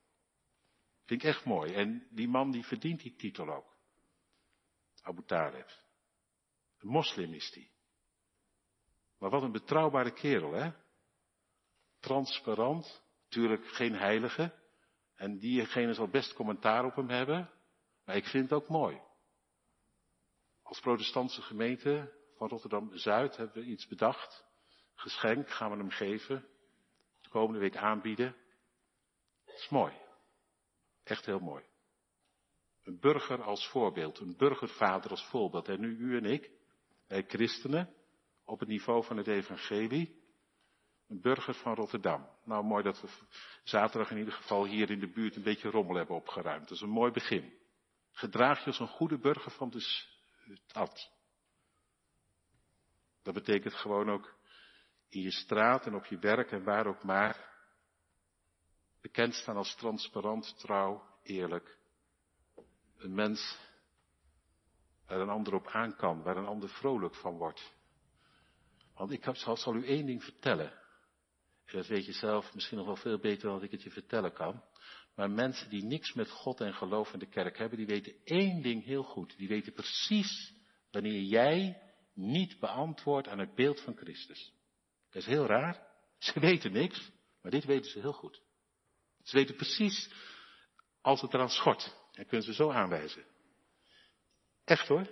Vind 1.05 1.23
ik 1.23 1.29
echt 1.29 1.45
mooi. 1.45 1.73
En 1.75 2.07
die 2.11 2.29
man 2.29 2.51
die 2.51 2.65
verdient 2.65 3.01
die 3.01 3.17
titel 3.17 3.55
ook. 3.55 3.77
Abu 5.03 5.23
Talib. 5.27 5.69
Een 6.79 6.89
moslim 6.89 7.35
is 7.35 7.51
die. 7.51 7.71
Maar 9.19 9.31
wat 9.31 9.43
een 9.43 9.53
betrouwbare 9.53 10.13
kerel, 10.13 10.53
hè? 10.53 10.71
Transparant. 12.01 13.03
Natuurlijk 13.23 13.67
geen 13.67 13.95
heilige. 13.95 14.55
En 15.15 15.39
diegene 15.39 15.95
zal 15.95 16.09
best 16.09 16.33
commentaar 16.35 16.85
op 16.85 16.97
hem 16.97 17.09
hebben. 17.09 17.51
Maar 18.07 18.17
ik 18.17 18.25
vind 18.27 18.51
het 18.51 18.61
ook 18.61 18.69
mooi. 18.69 19.01
Als 20.63 20.81
protestantse 20.81 21.43
gemeente 21.43 22.13
van 22.37 22.49
Rotterdam-Zuid 22.49 23.37
hebben 23.37 23.63
we 23.63 23.69
iets 23.69 23.87
bedacht. 23.87 24.45
Geschenk 24.95 25.51
gaan 25.51 25.71
we 25.71 25.77
hem 25.77 25.91
geven. 25.91 26.49
De 27.21 27.29
komende 27.29 27.61
week 27.61 27.77
aanbieden. 27.77 28.37
Dat 29.45 29.55
is 29.55 29.69
mooi. 29.69 29.93
Echt 31.03 31.27
heel 31.27 31.39
mooi. 31.39 31.65
Een 32.83 33.01
burger 33.01 33.43
als 33.43 33.69
voorbeeld, 33.69 34.19
een 34.19 34.37
burgervader 34.37 35.11
als 35.11 35.25
voorbeeld. 35.25 35.69
En 35.69 35.81
nu 35.81 35.97
u 35.97 36.17
en 36.17 36.25
ik, 36.25 36.51
wij 37.07 37.25
christenen, 37.29 37.95
op 38.45 38.61
het 38.61 38.69
niveau 38.69 39.05
van 39.05 39.17
het 39.17 39.27
evangelie, 39.27 40.23
een 41.09 41.21
burger 41.21 41.55
van 41.55 41.75
Rotterdam. 41.75 42.29
Nou, 42.45 42.65
mooi 42.65 42.83
dat 42.83 43.01
we 43.01 43.09
zaterdag 43.63 44.11
in 44.11 44.19
ieder 44.19 44.33
geval 44.33 44.65
hier 44.65 44.91
in 44.91 45.01
de 45.01 45.11
buurt 45.11 45.37
een 45.37 45.43
beetje 45.43 45.71
rommel 45.71 45.97
hebben 45.97 46.17
opgeruimd. 46.17 46.69
Dat 46.69 46.77
is 46.77 46.81
een 46.81 46.89
mooi 46.89 47.13
begin. 47.13 47.65
Gedraag 48.17 48.59
je 48.59 48.67
als 48.67 48.79
een 48.79 48.89
goede 48.89 49.19
burger 49.19 49.51
van 49.51 49.71
de 49.71 49.81
stad. 50.45 51.13
Dat 53.23 53.35
betekent 53.35 53.75
gewoon 53.75 54.11
ook 54.11 54.35
in 55.09 55.21
je 55.21 55.31
straat 55.31 55.87
en 55.87 55.95
op 55.95 56.05
je 56.05 56.19
werk 56.19 56.51
en 56.51 56.65
waar 56.65 56.87
ook 56.87 57.03
maar. 57.03 57.55
Bekend 59.01 59.35
staan 59.35 59.57
als 59.57 59.75
transparant, 59.75 60.59
trouw, 60.59 61.19
eerlijk. 61.23 61.79
Een 62.97 63.15
mens 63.15 63.59
waar 65.07 65.21
een 65.21 65.29
ander 65.29 65.55
op 65.55 65.67
aan 65.67 65.97
kan, 65.97 66.23
waar 66.23 66.37
een 66.37 66.47
ander 66.47 66.69
vrolijk 66.69 67.15
van 67.15 67.37
wordt. 67.37 67.75
Want 68.95 69.11
ik 69.11 69.29
zal, 69.33 69.57
zal 69.57 69.75
u 69.75 69.87
één 69.87 70.07
ding 70.07 70.25
vertellen. 70.25 70.73
En 71.65 71.77
dat 71.77 71.87
weet 71.87 72.07
je 72.07 72.13
zelf 72.13 72.55
misschien 72.55 72.77
nog 72.77 72.87
wel 72.87 72.97
veel 72.97 73.19
beter 73.19 73.49
dan 73.49 73.63
ik 73.63 73.71
het 73.71 73.83
je 73.83 73.91
vertellen 73.91 74.33
kan. 74.33 74.63
Maar 75.17 75.31
mensen 75.31 75.71
die 75.71 75.85
niks 75.85 76.13
met 76.13 76.31
God 76.31 76.61
en 76.61 76.75
geloof 76.75 77.13
in 77.13 77.19
de 77.19 77.29
kerk 77.29 77.59
hebben, 77.59 77.79
die 77.79 77.87
weten 77.87 78.15
één 78.25 78.63
ding 78.63 78.85
heel 78.85 79.03
goed. 79.03 79.37
Die 79.39 79.49
weten 79.49 79.73
precies 79.73 80.55
wanneer 80.91 81.21
jij 81.21 81.83
niet 82.15 82.59
beantwoordt 82.59 83.29
aan 83.29 83.39
het 83.39 83.55
beeld 83.55 83.81
van 83.81 83.97
Christus. 83.97 84.53
Dat 85.11 85.23
is 85.23 85.29
heel 85.29 85.47
raar. 85.47 85.87
Ze 86.19 86.41
weten 86.41 86.73
niks, 86.73 87.11
maar 87.43 87.51
dit 87.51 87.65
weten 87.65 87.91
ze 87.91 88.01
heel 88.01 88.13
goed. 88.13 88.43
Ze 89.23 89.37
weten 89.37 89.55
precies 89.55 90.11
als 91.01 91.21
het 91.21 91.35
eraan 91.35 91.51
schort. 91.51 91.97
En 92.13 92.27
kunnen 92.27 92.47
ze 92.47 92.55
zo 92.55 92.71
aanwijzen. 92.71 93.25
Echt 94.65 94.89
hoor. 94.89 95.03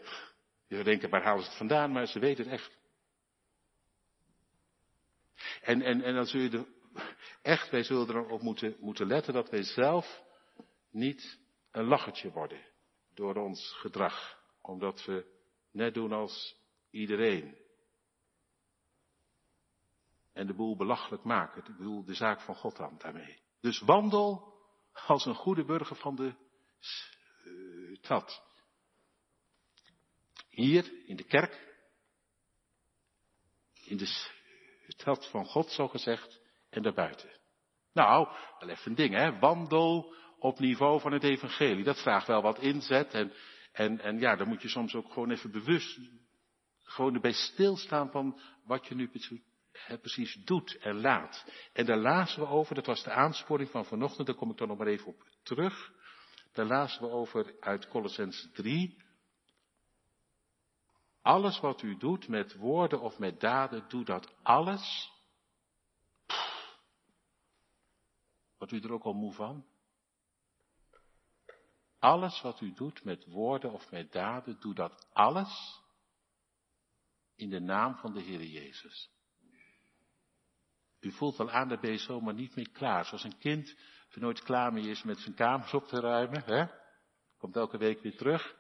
Je 0.67 0.75
zou 0.75 0.85
denken, 0.85 1.11
waar 1.11 1.23
halen 1.23 1.43
ze 1.43 1.49
het 1.49 1.59
vandaan? 1.59 1.93
Maar 1.93 2.07
ze 2.07 2.19
weten 2.19 2.45
het 2.45 2.53
echt. 2.53 2.79
En, 5.61 5.83
en, 5.83 6.03
en 6.03 6.15
dan 6.15 6.27
zul 6.27 6.41
je 6.41 6.51
er 6.51 6.67
echt, 7.43 7.71
wij 7.71 7.83
zullen 7.83 8.09
erop 8.09 8.43
moeten, 8.43 8.77
moeten 8.81 9.07
letten 9.07 9.33
dat 9.33 9.51
wij 9.51 9.63
zelf 9.63 10.23
niet 10.91 11.39
een 11.71 11.85
lachertje 11.85 12.31
worden 12.31 12.61
door 13.15 13.35
ons 13.35 13.73
gedrag. 13.73 14.43
Omdat 14.61 15.05
we 15.05 15.27
net 15.71 15.95
doen 15.95 16.13
als 16.13 16.57
iedereen. 16.91 17.57
En 20.33 20.47
de 20.47 20.55
boel 20.55 20.77
belachelijk 20.77 21.25
maken. 21.25 21.65
Ik 21.67 21.77
bedoel, 21.77 22.05
de 22.05 22.15
zaak 22.15 22.41
van 22.41 22.55
God 22.55 22.81
aan 22.81 22.99
daarmee. 22.99 23.43
Dus 23.61 23.81
wandel 23.81 24.55
als 25.07 25.25
een 25.25 25.35
goede 25.35 25.65
burger 25.65 25.97
van 25.97 26.17
de 26.17 26.35
stad. 28.01 28.43
Hier 30.49 31.07
in 31.07 31.17
de 31.17 31.25
kerk, 31.25 31.77
in 33.85 33.97
de 33.97 34.33
stad 34.89 35.31
van 35.31 35.47
God 35.47 35.71
zo 35.71 35.89
gezegd, 35.89 36.41
en 36.75 36.83
daarbuiten. 36.83 37.31
Nou, 37.93 38.29
wel 38.59 38.69
even 38.69 38.91
een 38.91 38.97
ding, 38.97 39.15
hè. 39.15 39.39
Wandel 39.39 40.15
op 40.39 40.59
niveau 40.59 41.01
van 41.01 41.13
het 41.13 41.23
evangelie. 41.23 41.85
Dat 41.85 42.03
vraagt 42.03 42.27
wel 42.27 42.43
wat 42.43 42.59
inzet. 42.59 43.15
En, 43.15 43.33
en, 43.73 44.01
en 44.01 44.19
ja, 44.19 44.37
dan 44.37 44.49
moet 44.49 44.63
je 44.63 44.69
soms 44.69 44.95
ook 44.95 45.13
gewoon 45.13 45.31
even 45.31 45.51
bewust, 45.51 45.99
gewoon 46.83 47.15
erbij 47.15 47.33
stilstaan 47.33 48.11
van 48.11 48.41
wat 48.65 48.87
je 48.87 48.95
nu 48.95 49.11
precies 50.01 50.35
doet 50.45 50.79
en 50.79 51.01
laat. 51.01 51.45
En 51.73 51.87
daar 51.87 51.99
lazen 51.99 52.41
we 52.41 52.49
over, 52.49 52.75
dat 52.75 52.87
was 52.87 53.03
de 53.03 53.11
aansporing 53.11 53.71
van 53.71 53.85
vanochtend, 53.85 54.27
daar 54.27 54.37
kom 54.37 54.51
ik 54.51 54.57
dan 54.57 54.69
nog 54.69 54.79
maar 54.79 54.87
even 54.87 55.07
op 55.07 55.23
terug. 55.43 55.93
Daar 56.53 56.67
lazen 56.67 57.03
we 57.03 57.09
over 57.09 57.55
uit 57.61 57.89
Colossens 57.89 58.49
3. 58.53 59.03
Alles 61.23 61.61
wat 61.61 61.83
u 61.83 61.97
doet 61.97 62.29
met 62.29 62.55
woorden 62.55 63.01
of 63.01 63.19
met 63.19 63.41
daden, 63.41 63.85
doe 63.89 64.05
dat 64.05 64.35
alles. 64.43 65.13
Wordt 68.65 68.85
u 68.85 68.89
er 68.89 68.95
ook 68.95 69.05
al 69.05 69.13
moe 69.13 69.33
van? 69.33 69.67
Alles 71.99 72.41
wat 72.41 72.61
u 72.61 72.73
doet 72.73 73.05
met 73.05 73.25
woorden 73.25 73.73
of 73.73 73.91
met 73.91 74.13
daden, 74.13 74.61
doe 74.61 74.75
dat 74.75 75.09
alles 75.13 75.81
in 77.35 77.51
de 77.51 77.61
naam 77.61 77.97
van 77.97 78.13
de 78.13 78.21
Heer 78.21 78.43
Jezus. 78.45 79.11
U 81.01 81.13
voelt 81.13 81.37
wel 81.37 81.51
aan, 81.51 81.69
daar 81.69 81.81
ben 81.81 81.91
je 81.91 81.99
zomaar 81.99 82.35
niet 82.35 82.57
mee 82.57 82.69
klaar. 82.69 83.05
Zoals 83.05 83.25
een 83.25 83.39
kind 83.39 83.77
er 84.11 84.21
nooit 84.21 84.43
klaar 84.43 84.73
mee 84.73 84.89
is 84.89 85.03
met 85.03 85.19
zijn 85.19 85.35
kamers 85.35 85.75
op 85.75 85.87
te 85.87 86.01
ruimen. 86.01 86.45
Hè? 86.45 86.67
Komt 87.37 87.57
elke 87.57 87.79
week 87.79 88.01
weer 88.01 88.17
terug. 88.17 88.57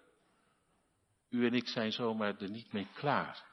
U 1.28 1.46
en 1.46 1.54
ik 1.54 1.68
zijn 1.68 1.92
zomaar 1.92 2.36
er 2.40 2.50
niet 2.50 2.72
mee 2.72 2.88
klaar. 2.94 3.46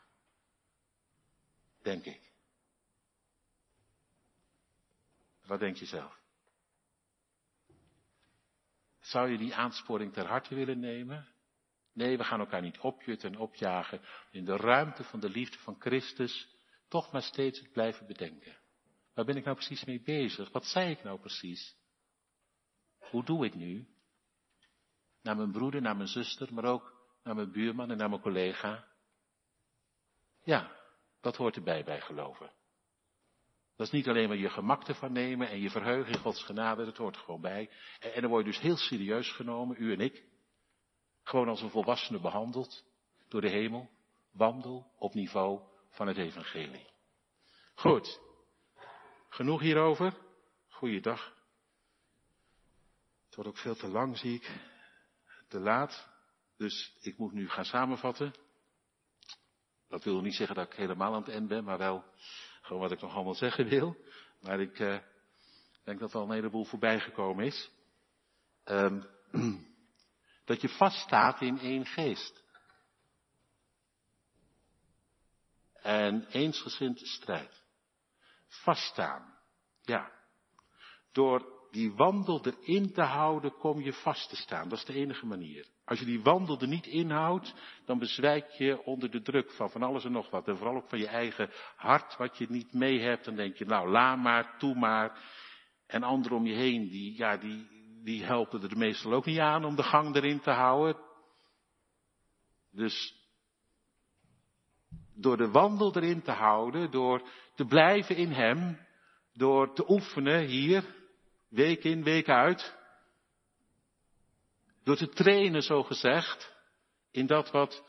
Denk 1.81 2.05
ik. 2.05 2.31
Wat 5.45 5.59
denk 5.59 5.77
je 5.77 5.85
zelf? 5.85 6.20
Zou 9.11 9.29
je 9.29 9.37
die 9.37 9.55
aansporing 9.55 10.13
ter 10.13 10.25
harte 10.25 10.55
willen 10.55 10.79
nemen? 10.79 11.27
Nee, 11.93 12.17
we 12.17 12.23
gaan 12.23 12.39
elkaar 12.39 12.61
niet 12.61 12.79
opjutten 12.79 13.33
en 13.33 13.39
opjagen. 13.39 14.01
In 14.31 14.45
de 14.45 14.55
ruimte 14.55 15.03
van 15.03 15.19
de 15.19 15.29
liefde 15.29 15.57
van 15.57 15.75
Christus 15.79 16.55
toch 16.87 17.11
maar 17.11 17.21
steeds 17.21 17.59
het 17.59 17.71
blijven 17.71 18.07
bedenken. 18.07 18.59
Waar 19.13 19.25
ben 19.25 19.35
ik 19.35 19.43
nou 19.43 19.55
precies 19.55 19.85
mee 19.85 20.01
bezig? 20.01 20.51
Wat 20.51 20.65
zei 20.65 20.91
ik 20.91 21.03
nou 21.03 21.19
precies? 21.19 21.75
Hoe 23.09 23.23
doe 23.23 23.45
ik 23.45 23.55
nu? 23.55 23.87
Naar 25.21 25.35
mijn 25.35 25.51
broeder, 25.51 25.81
naar 25.81 25.95
mijn 25.95 26.07
zuster, 26.07 26.53
maar 26.53 26.65
ook 26.65 26.93
naar 27.23 27.35
mijn 27.35 27.51
buurman 27.51 27.91
en 27.91 27.97
naar 27.97 28.09
mijn 28.09 28.21
collega. 28.21 28.87
Ja, 30.43 30.71
dat 31.21 31.35
hoort 31.35 31.55
erbij 31.55 31.83
bij 31.83 32.01
geloven. 32.01 32.51
Dat 33.81 33.89
is 33.93 33.95
niet 33.99 34.07
alleen 34.07 34.27
maar 34.27 34.37
je 34.37 34.49
gemak 34.49 34.87
ervan 34.87 35.11
nemen 35.11 35.49
en 35.49 35.59
je 35.59 35.69
verheugen 35.69 36.13
in 36.13 36.19
Gods 36.19 36.43
genade, 36.43 36.85
dat 36.85 36.97
hoort 36.97 37.17
gewoon 37.17 37.41
bij. 37.41 37.69
En 37.99 38.21
dan 38.21 38.29
word 38.29 38.45
je 38.45 38.51
dus 38.51 38.61
heel 38.61 38.77
serieus 38.77 39.31
genomen, 39.31 39.75
u 39.79 39.93
en 39.93 39.99
ik. 39.99 40.23
Gewoon 41.23 41.47
als 41.47 41.61
een 41.61 41.69
volwassene 41.69 42.19
behandeld 42.19 42.85
door 43.27 43.41
de 43.41 43.49
hemel. 43.49 43.89
Wandel 44.31 44.91
op 44.97 45.13
niveau 45.13 45.61
van 45.89 46.07
het 46.07 46.17
evangelie. 46.17 46.87
Goed. 47.73 48.19
Genoeg 49.29 49.61
hierover. 49.61 50.13
Goeiedag. 50.69 51.33
Het 53.25 53.35
wordt 53.35 53.49
ook 53.49 53.57
veel 53.57 53.75
te 53.75 53.87
lang, 53.87 54.17
zie 54.17 54.35
ik. 54.35 54.51
Te 55.47 55.59
laat. 55.59 56.09
Dus 56.57 56.97
ik 56.99 57.17
moet 57.17 57.33
nu 57.33 57.49
gaan 57.49 57.65
samenvatten. 57.65 58.33
Dat 59.87 60.03
wil 60.03 60.21
niet 60.21 60.35
zeggen 60.35 60.55
dat 60.55 60.65
ik 60.65 60.73
helemaal 60.73 61.13
aan 61.13 61.21
het 61.21 61.31
eind 61.31 61.47
ben, 61.47 61.63
maar 61.63 61.77
wel 61.77 62.03
gewoon 62.71 62.89
wat 62.89 62.97
ik 62.97 63.01
nog 63.01 63.15
allemaal 63.15 63.35
zeggen 63.35 63.67
wil. 63.67 63.97
Maar 64.41 64.59
ik 64.59 64.79
uh, 64.79 64.97
denk 65.83 65.99
dat 65.99 66.13
er 66.13 66.19
al 66.19 66.25
een 66.25 66.31
heleboel 66.31 66.63
voorbij 66.63 66.99
gekomen 66.99 67.45
is. 67.45 67.71
Um, 68.65 69.05
dat 70.45 70.61
je 70.61 70.69
vaststaat 70.69 71.41
in 71.41 71.59
één 71.59 71.85
geest. 71.85 72.43
En 75.73 76.25
eensgezind 76.29 76.99
strijd. 76.99 77.63
Vaststaan. 78.47 79.37
Ja. 79.81 80.11
Door 81.11 81.67
die 81.71 81.93
wandel 81.93 82.45
erin 82.45 82.93
te 82.93 83.03
houden, 83.03 83.57
kom 83.57 83.81
je 83.81 83.93
vast 83.93 84.29
te 84.29 84.35
staan. 84.35 84.69
Dat 84.69 84.77
is 84.77 84.85
de 84.85 84.93
enige 84.93 85.25
manier. 85.25 85.67
Als 85.91 85.99
je 85.99 86.05
die 86.05 86.21
wandel 86.21 86.59
er 86.61 86.67
niet 86.67 86.87
inhoudt, 86.87 87.53
dan 87.85 87.99
bezwijk 87.99 88.49
je 88.49 88.83
onder 88.83 89.11
de 89.11 89.21
druk 89.21 89.51
van 89.51 89.69
van 89.69 89.83
alles 89.83 90.05
en 90.05 90.11
nog 90.11 90.29
wat. 90.29 90.47
En 90.47 90.57
vooral 90.57 90.75
ook 90.75 90.89
van 90.89 90.99
je 90.99 91.07
eigen 91.07 91.49
hart, 91.75 92.17
wat 92.17 92.37
je 92.37 92.45
niet 92.49 92.73
mee 92.73 92.99
hebt. 92.99 93.25
Dan 93.25 93.35
denk 93.35 93.55
je, 93.55 93.65
nou, 93.65 93.89
la 93.89 94.15
maar, 94.15 94.57
toe 94.57 94.75
maar. 94.75 95.19
En 95.87 96.03
anderen 96.03 96.37
om 96.37 96.45
je 96.45 96.53
heen, 96.53 96.89
die, 96.89 97.17
ja, 97.17 97.37
die, 97.37 97.67
die 98.03 98.23
helpen 98.23 98.61
er 98.61 98.77
meestal 98.77 99.13
ook 99.13 99.25
niet 99.25 99.39
aan 99.39 99.65
om 99.65 99.75
de 99.75 99.83
gang 99.83 100.15
erin 100.15 100.39
te 100.39 100.51
houden. 100.51 101.01
Dus 102.71 103.15
door 105.15 105.37
de 105.37 105.51
wandel 105.51 105.95
erin 105.95 106.21
te 106.21 106.31
houden, 106.31 106.91
door 106.91 107.29
te 107.55 107.65
blijven 107.65 108.15
in 108.15 108.31
Hem, 108.31 108.79
door 109.33 109.73
te 109.73 109.89
oefenen 109.89 110.45
hier, 110.45 110.95
week 111.49 111.83
in, 111.83 112.03
week 112.03 112.29
uit. 112.29 112.79
Door 114.83 114.95
te 114.95 115.09
trainen, 115.09 115.61
zo 115.61 115.83
gezegd, 115.83 116.53
in 117.11 117.25
dat 117.25 117.51
wat, 117.51 117.83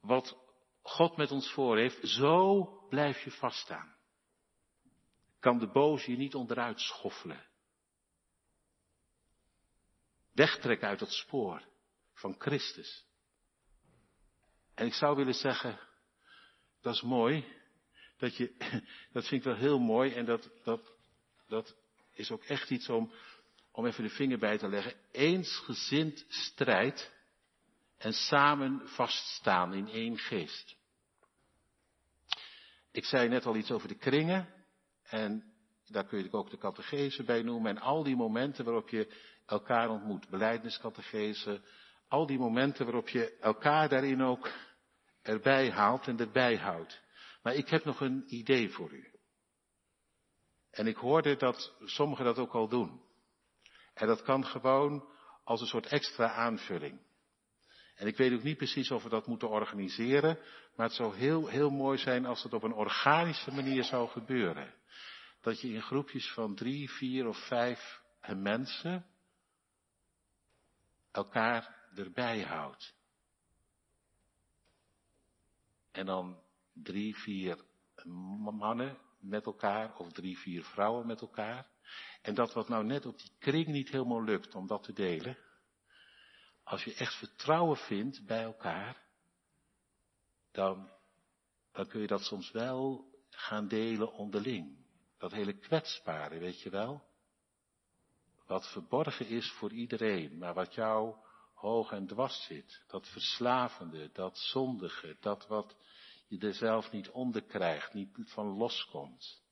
wat 0.00 0.36
God 0.82 1.16
met 1.16 1.30
ons 1.30 1.52
voor 1.52 1.78
heeft, 1.78 2.08
zo 2.08 2.64
blijf 2.88 3.24
je 3.24 3.30
vaststaan. 3.30 3.94
Kan 5.40 5.58
de 5.58 5.66
boze 5.66 6.10
je 6.10 6.16
niet 6.16 6.34
onderuit 6.34 6.80
schoffelen. 6.80 7.46
Wegtrekken 10.32 10.88
uit 10.88 11.00
het 11.00 11.12
spoor 11.12 11.62
van 12.12 12.34
Christus. 12.38 13.04
En 14.74 14.86
ik 14.86 14.94
zou 14.94 15.16
willen 15.16 15.34
zeggen, 15.34 15.80
dat 16.80 16.94
is 16.94 17.02
mooi, 17.02 17.44
dat 18.16 18.36
je, 18.36 18.54
dat 19.12 19.26
vind 19.26 19.40
ik 19.40 19.42
wel 19.42 19.56
heel 19.56 19.78
mooi 19.78 20.12
en 20.12 20.24
dat, 20.24 20.50
dat, 20.64 20.92
dat 21.46 21.76
is 22.12 22.30
ook 22.30 22.44
echt 22.44 22.70
iets 22.70 22.88
om, 22.88 23.12
om 23.76 23.86
even 23.86 24.02
de 24.02 24.10
vinger 24.10 24.38
bij 24.38 24.58
te 24.58 24.68
leggen. 24.68 24.94
Eensgezind 25.12 26.24
strijd 26.28 27.12
en 27.98 28.12
samen 28.12 28.80
vaststaan 28.84 29.74
in 29.74 29.88
één 29.88 30.18
geest. 30.18 30.76
Ik 32.92 33.04
zei 33.04 33.28
net 33.28 33.46
al 33.46 33.56
iets 33.56 33.70
over 33.70 33.88
de 33.88 33.94
kringen. 33.94 34.48
En 35.02 35.52
daar 35.86 36.06
kun 36.06 36.22
je 36.22 36.32
ook 36.32 36.50
de 36.50 36.58
catechese 36.58 37.22
bij 37.22 37.42
noemen. 37.42 37.76
En 37.76 37.82
al 37.82 38.02
die 38.02 38.16
momenten 38.16 38.64
waarop 38.64 38.88
je 38.88 39.14
elkaar 39.46 39.90
ontmoet. 39.90 40.28
Beleidniscatechese. 40.28 41.60
Al 42.08 42.26
die 42.26 42.38
momenten 42.38 42.84
waarop 42.84 43.08
je 43.08 43.36
elkaar 43.40 43.88
daarin 43.88 44.22
ook 44.22 44.50
erbij 45.22 45.70
haalt 45.70 46.06
en 46.06 46.18
erbij 46.18 46.56
houdt. 46.56 47.02
Maar 47.42 47.54
ik 47.54 47.68
heb 47.68 47.84
nog 47.84 48.00
een 48.00 48.24
idee 48.26 48.70
voor 48.70 48.92
u. 48.92 49.10
En 50.70 50.86
ik 50.86 50.96
hoorde 50.96 51.36
dat 51.36 51.76
sommigen 51.84 52.24
dat 52.24 52.38
ook 52.38 52.52
al 52.52 52.68
doen. 52.68 53.04
En 53.96 54.06
dat 54.06 54.22
kan 54.22 54.46
gewoon 54.46 55.08
als 55.44 55.60
een 55.60 55.66
soort 55.66 55.86
extra 55.86 56.32
aanvulling. 56.32 57.00
En 57.94 58.06
ik 58.06 58.16
weet 58.16 58.32
ook 58.32 58.42
niet 58.42 58.56
precies 58.56 58.90
of 58.90 59.02
we 59.02 59.08
dat 59.08 59.26
moeten 59.26 59.48
organiseren, 59.48 60.38
maar 60.74 60.86
het 60.86 60.96
zou 60.96 61.16
heel, 61.16 61.46
heel 61.46 61.70
mooi 61.70 61.98
zijn 61.98 62.26
als 62.26 62.42
het 62.42 62.52
op 62.52 62.62
een 62.62 62.72
organische 62.72 63.50
manier 63.50 63.84
zou 63.84 64.08
gebeuren. 64.08 64.74
Dat 65.40 65.60
je 65.60 65.68
in 65.68 65.82
groepjes 65.82 66.32
van 66.32 66.54
drie, 66.54 66.90
vier 66.90 67.26
of 67.26 67.46
vijf 67.46 68.00
mensen 68.34 69.06
elkaar 71.10 71.88
erbij 71.94 72.42
houdt. 72.42 72.94
En 75.92 76.06
dan 76.06 76.42
drie, 76.72 77.16
vier 77.16 77.64
mannen 78.04 78.98
met 79.20 79.46
elkaar, 79.46 79.96
of 79.96 80.12
drie, 80.12 80.38
vier 80.38 80.64
vrouwen 80.64 81.06
met 81.06 81.20
elkaar. 81.20 81.74
En 82.26 82.34
dat 82.34 82.52
wat 82.52 82.68
nou 82.68 82.84
net 82.84 83.06
op 83.06 83.18
die 83.18 83.32
kring 83.38 83.66
niet 83.66 83.88
helemaal 83.88 84.22
lukt 84.22 84.54
om 84.54 84.66
dat 84.66 84.82
te 84.82 84.92
delen. 84.92 85.38
Als 86.64 86.84
je 86.84 86.94
echt 86.94 87.14
vertrouwen 87.14 87.76
vindt 87.76 88.26
bij 88.26 88.42
elkaar, 88.42 89.02
dan, 90.52 90.90
dan 91.72 91.86
kun 91.86 92.00
je 92.00 92.06
dat 92.06 92.22
soms 92.22 92.50
wel 92.50 93.10
gaan 93.30 93.68
delen 93.68 94.12
onderling. 94.12 94.76
Dat 95.18 95.32
hele 95.32 95.52
kwetsbare, 95.52 96.38
weet 96.38 96.60
je 96.60 96.70
wel. 96.70 97.02
Wat 98.46 98.70
verborgen 98.72 99.26
is 99.28 99.50
voor 99.50 99.72
iedereen, 99.72 100.38
maar 100.38 100.54
wat 100.54 100.74
jou 100.74 101.14
hoog 101.54 101.92
en 101.92 102.06
dwars 102.06 102.44
zit. 102.44 102.84
Dat 102.86 103.08
verslavende, 103.08 104.10
dat 104.12 104.38
zondige, 104.38 105.16
dat 105.20 105.46
wat 105.46 105.76
je 106.28 106.38
er 106.38 106.54
zelf 106.54 106.90
niet 106.90 107.10
onder 107.10 107.42
krijgt, 107.42 107.94
niet 107.94 108.10
van 108.24 108.46
loskomt. 108.46 109.44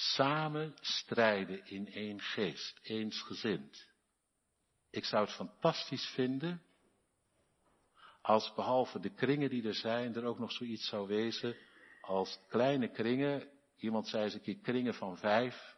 Samen 0.00 0.74
strijden 0.80 1.66
in 1.66 1.92
één 1.92 2.20
geest, 2.20 2.78
eensgezind. 2.82 3.86
Ik 4.90 5.04
zou 5.04 5.24
het 5.24 5.34
fantastisch 5.34 6.06
vinden 6.06 6.62
als 8.20 8.54
behalve 8.54 9.00
de 9.00 9.14
kringen 9.14 9.50
die 9.50 9.66
er 9.66 9.74
zijn, 9.74 10.14
er 10.14 10.24
ook 10.24 10.38
nog 10.38 10.52
zoiets 10.52 10.88
zou 10.88 11.06
wezen 11.06 11.56
als 12.00 12.40
kleine 12.48 12.90
kringen. 12.90 13.48
Iemand 13.76 14.08
zei 14.08 14.24
eens 14.24 14.34
een 14.34 14.40
keer 14.40 14.58
kringen 14.58 14.94
van 14.94 15.16
vijf. 15.16 15.76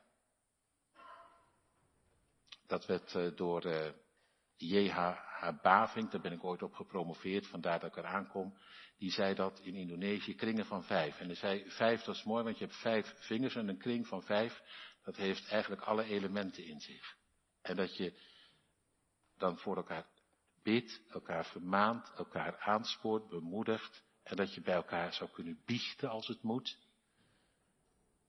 Dat 2.67 2.87
werd 2.87 3.15
eh, 3.15 3.37
door 3.37 3.95
J.H. 4.57 5.17
Bavink, 5.63 6.11
daar 6.11 6.21
ben 6.21 6.33
ik 6.33 6.45
ooit 6.45 6.63
op 6.63 6.75
gepromoveerd, 6.75 7.47
vandaar 7.47 7.81
dat 7.81 7.91
ik 7.91 7.97
eraan 7.97 8.29
kom. 8.29 8.59
Die 9.01 9.11
zei 9.11 9.35
dat 9.35 9.61
in 9.61 9.75
Indonesië, 9.75 10.35
kringen 10.35 10.67
van 10.67 10.85
vijf. 10.85 11.19
En 11.19 11.27
hij 11.27 11.35
zei, 11.35 11.71
vijf 11.71 12.03
dat 12.03 12.15
is 12.15 12.25
mooi, 12.25 12.45
want 12.45 12.59
je 12.59 12.65
hebt 12.65 12.77
vijf 12.77 13.15
vingers 13.17 13.55
en 13.55 13.69
een 13.69 13.79
kring 13.79 14.07
van 14.07 14.23
vijf, 14.23 14.63
dat 15.05 15.17
heeft 15.17 15.49
eigenlijk 15.49 15.83
alle 15.83 16.05
elementen 16.05 16.65
in 16.65 16.81
zich. 16.81 17.17
En 17.63 17.77
dat 17.77 17.97
je 17.97 18.21
dan 19.37 19.59
voor 19.59 19.77
elkaar 19.77 20.07
bidt, 20.63 21.03
elkaar 21.09 21.47
vermaant, 21.47 22.13
elkaar 22.17 22.59
aanspoort, 22.59 23.29
bemoedigt. 23.29 24.03
En 24.23 24.37
dat 24.37 24.55
je 24.55 24.61
bij 24.61 24.75
elkaar 24.75 25.13
zou 25.13 25.31
kunnen 25.31 25.63
biechten 25.65 26.11
als 26.11 26.27
het 26.27 26.43
moet. 26.43 26.79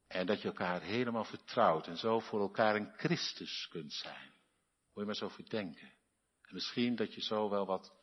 En 0.08 0.26
dat 0.26 0.42
je 0.42 0.48
elkaar 0.48 0.82
helemaal 0.82 1.26
vertrouwt 1.26 1.88
en 1.88 1.98
zo 1.98 2.20
voor 2.20 2.40
elkaar 2.40 2.76
een 2.76 2.94
Christus 2.98 3.68
kunt 3.68 3.94
zijn. 3.94 4.34
Moet 4.94 4.94
je 4.94 5.06
maar 5.06 5.16
zo 5.16 5.30
verdenken. 5.30 5.94
En 6.42 6.54
misschien 6.54 6.96
dat 6.96 7.14
je 7.14 7.22
zo 7.22 7.50
wel 7.50 7.66
wat, 7.66 7.94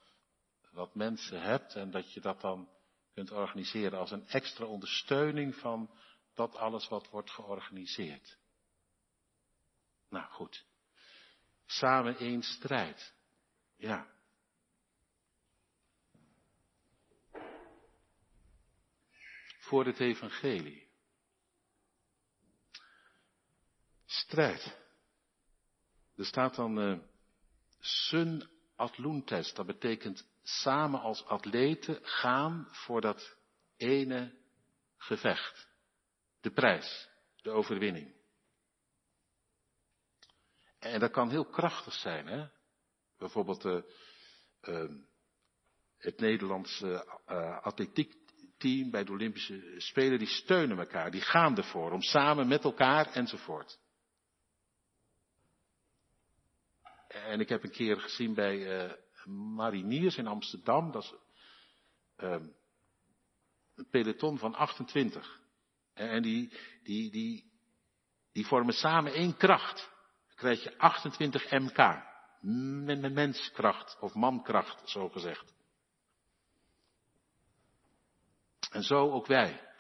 wat 0.79 0.95
mensen 0.95 1.41
hebt 1.41 1.75
en 1.75 1.91
dat 1.91 2.13
je 2.13 2.21
dat 2.21 2.41
dan 2.41 2.69
kunt 3.15 3.31
organiseren 3.31 3.99
als 3.99 4.11
een 4.11 4.27
extra 4.27 4.65
ondersteuning 4.65 5.55
van 5.55 5.91
dat 6.35 6.57
alles 6.57 6.89
wat 6.89 7.09
wordt 7.11 7.31
georganiseerd. 7.31 8.39
Nou 10.09 10.31
goed. 10.31 10.67
Samen 11.67 12.19
één 12.19 12.43
strijd. 12.43 13.15
Ja. 13.77 14.17
Voor 19.59 19.87
het 19.87 20.01
evangelie. 20.01 20.89
Strijd. 24.05 24.79
Er 26.17 26.25
staat 26.27 26.55
dan 26.55 26.79
uh, 26.79 26.99
sun 27.79 28.51
atluntes, 28.77 29.55
dat 29.55 29.67
betekent 29.67 30.28
samen 30.49 31.01
als 31.01 31.25
atleten 31.25 31.99
gaan 32.03 32.69
voor 32.71 33.01
dat 33.01 33.37
ene 33.77 34.35
gevecht. 34.97 35.69
De 36.41 36.51
prijs, 36.51 37.09
de 37.37 37.51
overwinning. 37.51 38.17
En 40.79 41.01
dat 41.01 41.11
kan 41.11 41.31
heel 41.31 41.45
krachtig 41.45 41.93
zijn, 41.95 42.27
hè? 42.27 42.49
Bijvoorbeeld 43.19 43.65
uh, 43.65 43.81
het 45.99 46.21
Nederlandse 46.21 47.21
uh, 47.29 47.63
atletiekteam 47.63 48.91
bij 48.91 49.05
de 49.05 49.13
Olympische 49.13 49.75
Spelen, 49.77 50.19
die 50.19 50.29
steunen 50.29 50.79
elkaar, 50.79 51.11
die 51.11 51.21
gaan 51.21 51.57
ervoor 51.57 51.93
om 51.93 52.03
samen 52.03 52.49
met 52.49 52.65
elkaar 52.65 53.13
enzovoort. 53.13 53.79
En 57.09 57.41
ik 57.41 57.49
heb 57.49 57.63
een 57.63 57.71
keer 57.71 58.01
gezien 58.01 58.35
bij 58.35 58.85
uh, 58.85 58.93
Mariniers 59.29 60.17
in 60.17 60.27
Amsterdam, 60.27 60.93
dat 60.93 61.03
is 61.03 61.15
uh, 62.17 62.47
een 63.75 63.89
peloton 63.91 64.39
van 64.39 64.55
28. 64.55 65.41
En 65.93 66.23
die, 66.23 66.53
die, 66.83 67.11
die, 67.11 67.53
die 68.33 68.47
vormen 68.47 68.75
samen 68.75 69.13
één 69.13 69.37
kracht. 69.37 69.91
Dan 70.27 70.37
krijg 70.37 70.63
je 70.63 70.79
28 70.79 71.51
MK. 71.51 72.07
Menskracht 73.11 73.99
of 74.01 74.15
mankracht, 74.15 74.89
zo 74.89 75.09
gezegd. 75.09 75.55
En 78.71 78.83
zo 78.83 79.11
ook 79.11 79.27
wij. 79.27 79.75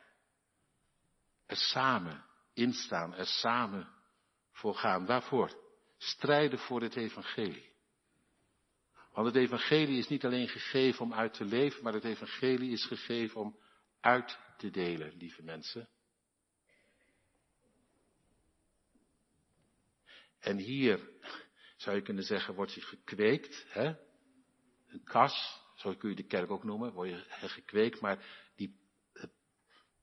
Er 1.46 1.56
samen 1.56 2.24
instaan, 2.52 3.14
er 3.14 3.26
samen 3.26 3.88
voor 4.52 4.74
gaan. 4.74 5.06
Waarvoor? 5.06 5.66
strijden 5.98 6.58
voor 6.58 6.82
het 6.82 6.96
evangelie. 6.96 7.67
Want 9.18 9.35
het 9.35 9.42
evangelie 9.42 9.98
is 9.98 10.09
niet 10.09 10.24
alleen 10.24 10.48
gegeven 10.48 11.04
om 11.04 11.14
uit 11.14 11.35
te 11.35 11.44
leven, 11.44 11.83
maar 11.83 11.92
het 11.92 12.04
evangelie 12.04 12.72
is 12.72 12.85
gegeven 12.85 13.40
om 13.40 13.59
uit 14.00 14.38
te 14.57 14.70
delen, 14.70 15.16
lieve 15.16 15.42
mensen. 15.42 15.88
En 20.38 20.57
hier 20.57 21.11
zou 21.76 21.96
je 21.96 22.02
kunnen 22.02 22.24
zeggen, 22.24 22.54
wordt 22.54 22.74
hij 22.74 22.83
gekweekt, 22.83 23.64
hè? 23.68 23.94
Een 24.87 25.04
kas, 25.04 25.62
zo 25.76 25.94
kun 25.94 26.11
je 26.11 26.16
de 26.16 26.26
kerk 26.26 26.50
ook 26.50 26.64
noemen, 26.64 26.92
word 26.92 27.09
je 27.09 27.24
gekweekt, 27.28 28.00
maar 28.00 28.50
die 28.57 28.78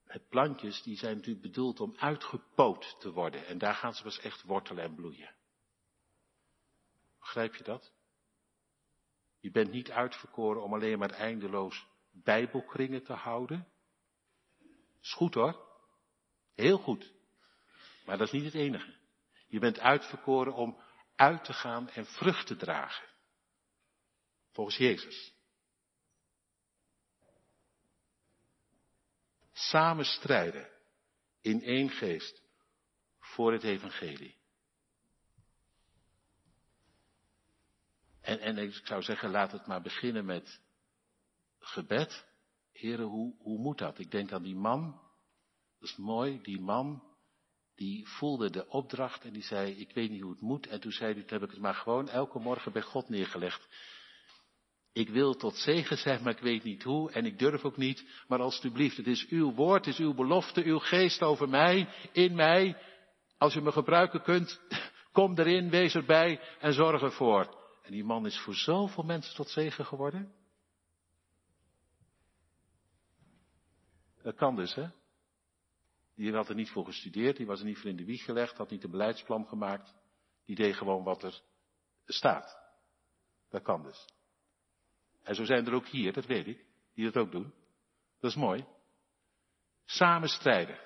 het 0.05 0.29
plantjes, 0.29 0.83
die 0.83 0.97
zijn 0.97 1.15
natuurlijk 1.15 1.45
bedoeld 1.45 1.79
om 1.79 1.95
uitgepoot 1.97 2.95
te 2.99 3.11
worden. 3.11 3.45
En 3.45 3.57
daar 3.57 3.75
gaan 3.75 3.93
ze 3.93 4.03
pas 4.03 4.19
echt 4.19 4.43
wortelen 4.43 4.83
en 4.83 4.95
bloeien. 4.95 5.35
Begrijp 7.19 7.55
je 7.55 7.63
dat? 7.63 7.94
Je 9.45 9.51
bent 9.51 9.71
niet 9.71 9.91
uitverkoren 9.91 10.63
om 10.63 10.73
alleen 10.73 10.99
maar 10.99 11.09
eindeloos 11.11 11.87
bijbelkringen 12.11 13.03
te 13.03 13.13
houden. 13.13 13.67
Is 15.01 15.13
goed 15.13 15.33
hoor. 15.33 15.79
Heel 16.55 16.77
goed. 16.77 17.13
Maar 18.05 18.17
dat 18.17 18.27
is 18.27 18.33
niet 18.33 18.43
het 18.43 18.53
enige. 18.53 18.95
Je 19.47 19.59
bent 19.59 19.79
uitverkoren 19.79 20.53
om 20.53 20.81
uit 21.15 21.43
te 21.43 21.53
gaan 21.53 21.89
en 21.89 22.05
vrucht 22.05 22.47
te 22.47 22.55
dragen. 22.55 23.07
Volgens 24.51 24.77
Jezus. 24.77 25.33
Samen 29.51 30.05
strijden 30.05 30.69
in 31.41 31.61
één 31.61 31.89
geest 31.89 32.43
voor 33.19 33.51
het 33.51 33.63
evangelie. 33.63 34.34
En, 38.25 38.39
en 38.39 38.57
ik 38.57 38.81
zou 38.83 39.01
zeggen, 39.01 39.29
laat 39.29 39.51
het 39.51 39.67
maar 39.67 39.81
beginnen 39.81 40.25
met 40.25 40.61
gebed. 41.59 42.25
Heren, 42.71 43.05
hoe, 43.05 43.35
hoe 43.37 43.59
moet 43.59 43.77
dat? 43.77 43.99
Ik 43.99 44.11
denk 44.11 44.31
aan 44.31 44.43
die 44.43 44.55
man. 44.55 45.01
Dat 45.79 45.89
is 45.89 45.95
mooi, 45.95 46.39
die 46.41 46.59
man. 46.59 47.03
Die 47.75 48.07
voelde 48.07 48.49
de 48.49 48.67
opdracht 48.67 49.23
en 49.23 49.33
die 49.33 49.43
zei, 49.43 49.71
ik 49.71 49.93
weet 49.93 50.09
niet 50.09 50.21
hoe 50.21 50.31
het 50.31 50.41
moet. 50.41 50.67
En 50.67 50.79
toen 50.79 50.91
zei 50.91 51.13
hij, 51.13 51.21
toen 51.21 51.39
heb 51.39 51.47
ik 51.47 51.53
het 51.53 51.63
maar 51.63 51.75
gewoon 51.75 52.09
elke 52.09 52.39
morgen 52.39 52.71
bij 52.71 52.81
God 52.81 53.09
neergelegd. 53.09 53.67
Ik 54.93 55.09
wil 55.09 55.35
tot 55.35 55.55
zegen 55.55 55.97
zijn, 55.97 56.23
maar 56.23 56.33
ik 56.33 56.39
weet 56.39 56.63
niet 56.63 56.83
hoe 56.83 57.11
en 57.11 57.25
ik 57.25 57.39
durf 57.39 57.63
ook 57.63 57.77
niet. 57.77 58.05
Maar 58.27 58.39
alstublieft, 58.39 58.97
het 58.97 59.07
is 59.07 59.27
uw 59.27 59.53
woord, 59.53 59.85
het 59.85 59.93
is 59.93 59.99
uw 59.99 60.13
belofte, 60.13 60.63
uw 60.63 60.79
geest 60.79 61.21
over 61.21 61.49
mij, 61.49 61.89
in 62.11 62.35
mij. 62.35 62.77
Als 63.37 63.55
u 63.55 63.61
me 63.61 63.71
gebruiken 63.71 64.21
kunt, 64.21 64.61
kom 65.11 65.37
erin, 65.37 65.69
wees 65.69 65.95
erbij 65.95 66.39
en 66.59 66.73
zorg 66.73 67.01
ervoor. 67.01 67.63
En 67.85 67.91
die 67.91 68.03
man 68.03 68.25
is 68.25 68.39
voor 68.39 68.55
zoveel 68.55 69.03
mensen 69.03 69.35
tot 69.35 69.49
zegen 69.49 69.85
geworden. 69.85 70.33
Dat 74.21 74.35
kan 74.35 74.55
dus, 74.55 74.73
hè? 74.73 74.87
Die 76.15 76.33
had 76.33 76.49
er 76.49 76.55
niet 76.55 76.69
voor 76.69 76.85
gestudeerd, 76.85 77.37
die 77.37 77.45
was 77.45 77.59
er 77.59 77.65
niet 77.65 77.77
voor 77.77 77.89
in 77.89 77.95
de 77.95 78.05
wieg 78.05 78.23
gelegd, 78.23 78.57
had 78.57 78.69
niet 78.69 78.83
een 78.83 78.91
beleidsplan 78.91 79.47
gemaakt. 79.47 79.95
Die 80.45 80.55
deed 80.55 80.75
gewoon 80.75 81.03
wat 81.03 81.23
er 81.23 81.41
staat. 82.05 82.59
Dat 83.49 83.61
kan 83.61 83.83
dus. 83.83 84.05
En 85.23 85.35
zo 85.35 85.45
zijn 85.45 85.65
er 85.65 85.73
ook 85.73 85.87
hier, 85.87 86.13
dat 86.13 86.25
weet 86.25 86.47
ik, 86.47 86.65
die 86.93 87.05
dat 87.05 87.17
ook 87.17 87.31
doen. 87.31 87.53
Dat 88.19 88.29
is 88.29 88.37
mooi. 88.37 88.65
Samen 89.85 90.29
strijden. 90.29 90.79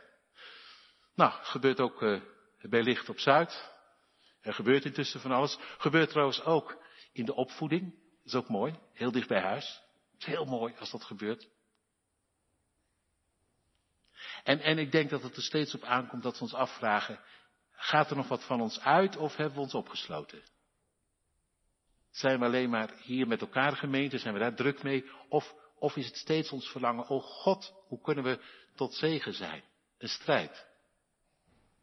Nou, 1.16 1.32
gebeurt 1.32 1.80
ook 1.80 2.02
uh, 2.02 2.22
bij 2.62 2.84
Licht 2.84 3.10
op 3.10 3.20
Zuid. 3.20 3.74
Er 4.42 4.54
gebeurt 4.54 4.86
intussen 4.86 5.20
van 5.20 5.32
alles. 5.32 5.58
Gebeurt 5.60 6.10
trouwens 6.10 6.44
ook 6.44 6.88
in 7.20 7.26
de 7.26 7.36
opvoeding. 7.36 7.92
Dat 7.92 8.26
is 8.26 8.36
ook 8.36 8.50
mooi. 8.50 8.80
Heel 8.94 9.12
dicht 9.12 9.28
bij 9.28 9.42
huis. 9.42 9.82
Het 10.12 10.22
is 10.22 10.26
heel 10.26 10.46
mooi 10.46 10.74
als 10.80 10.92
dat 10.92 11.04
gebeurt. 11.04 11.48
En, 14.44 14.60
en 14.60 14.78
ik 14.78 14.92
denk 14.92 15.10
dat 15.10 15.24
het 15.24 15.36
er 15.36 15.42
steeds 15.42 15.76
op 15.76 15.84
aankomt 15.84 16.24
dat 16.24 16.34
we 16.34 16.42
ons 16.42 16.54
afvragen, 16.54 17.20
gaat 17.72 18.10
er 18.10 18.16
nog 18.16 18.28
wat 18.28 18.44
van 18.44 18.62
ons 18.62 18.80
uit 18.80 19.18
of 19.18 19.36
hebben 19.36 19.56
we 19.56 19.62
ons 19.62 19.74
opgesloten? 19.74 20.44
Zijn 22.12 22.40
we 22.40 22.46
alleen 22.46 22.70
maar 22.70 22.94
hier 23.02 23.28
met 23.28 23.42
elkaar 23.42 23.76
gemeente, 23.76 24.18
zijn 24.18 24.34
we 24.34 24.40
daar 24.40 24.56
druk 24.56 24.84
mee? 24.84 25.10
Of, 25.30 25.54
of 25.80 25.96
is 25.96 26.06
het 26.06 26.17
steeds 26.17 26.52
ons 26.52 26.70
verlangen, 26.70 27.08
oh 27.08 27.24
God, 27.24 27.74
hoe 27.88 28.02
kunnen 28.02 28.24
we 28.24 28.40
tot 28.76 28.94
zegen 28.94 29.34
zijn? 29.34 29.63
Een 29.98 30.10
strijd. 30.10 30.67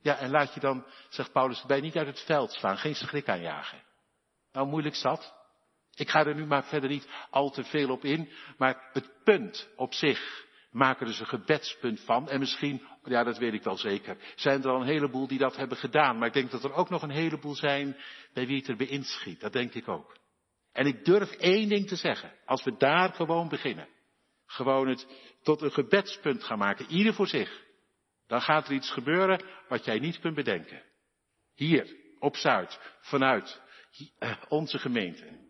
Ja, 0.01 0.17
en 0.17 0.31
laat 0.31 0.55
je 0.55 0.61
dan, 0.61 0.87
zegt 1.09 1.33
Paulus 1.33 1.63
bij 1.63 1.81
niet 1.81 1.97
uit 1.97 2.07
het 2.07 2.21
veld 2.21 2.53
slaan, 2.53 2.79
geen 2.79 2.95
schrik 2.95 3.29
aanjagen. 3.29 3.83
Nou, 4.57 4.69
moeilijk 4.69 4.95
zat. 4.95 5.35
Ik 5.95 6.09
ga 6.09 6.27
er 6.27 6.35
nu 6.35 6.47
maar 6.47 6.65
verder 6.65 6.91
niet 6.91 7.09
al 7.31 7.51
te 7.51 7.65
veel 7.65 7.91
op 7.91 8.05
in, 8.05 8.29
maar 8.59 8.91
het 8.93 9.11
punt 9.25 9.69
op 9.77 9.95
zich 9.95 10.47
maken 10.71 11.01
er 11.01 11.07
dus 11.07 11.21
een 11.21 11.27
gebedspunt 11.27 12.01
van. 12.01 12.29
En 12.29 12.39
misschien, 12.39 12.83
ja 13.05 13.25
dat 13.25 13.39
weet 13.39 13.53
ik 13.53 13.63
wel 13.63 13.77
zeker, 13.77 14.17
zijn 14.37 14.63
er 14.63 14.69
al 14.69 14.81
een 14.81 14.87
heleboel 14.87 15.27
die 15.27 15.39
dat 15.39 15.57
hebben 15.57 15.77
gedaan. 15.77 16.19
Maar 16.19 16.27
ik 16.27 16.33
denk 16.33 16.51
dat 16.51 16.65
er 16.65 16.73
ook 16.73 16.89
nog 16.91 17.03
een 17.03 17.11
heleboel 17.11 17.55
zijn 17.55 17.97
bij 18.33 18.47
wie 18.47 18.57
het 18.57 18.69
erbij 18.69 18.87
inschiet. 18.87 19.41
Dat 19.41 19.53
denk 19.53 19.75
ik 19.75 19.89
ook. 19.89 20.17
En 20.73 20.87
ik 20.87 21.05
durf 21.05 21.31
één 21.31 21.69
ding 21.69 21.89
te 21.89 21.97
zeggen. 21.97 22.33
Als 22.45 22.65
we 22.65 22.77
daar 22.77 23.13
gewoon 23.13 23.49
beginnen. 23.49 23.89
Gewoon 24.47 24.89
het 24.89 25.07
tot 25.43 25.63
een 25.63 25.73
gebedspunt 25.73 26.45
gaan 26.45 26.59
maken. 26.59 26.87
Ieder 26.91 27.15
voor 27.15 27.29
zich. 27.29 27.65
Dan 28.27 28.41
gaat 28.41 28.69
er 28.69 28.75
iets 28.75 28.91
gebeuren 28.91 29.45
wat 29.69 29.85
jij 29.85 29.99
niet 29.99 30.19
kunt 30.19 30.35
bedenken. 30.35 30.83
Hier, 31.55 31.97
op 32.19 32.37
Zuid, 32.37 32.81
vanuit 33.01 33.65
onze 34.49 34.79
gemeente. 34.79 35.45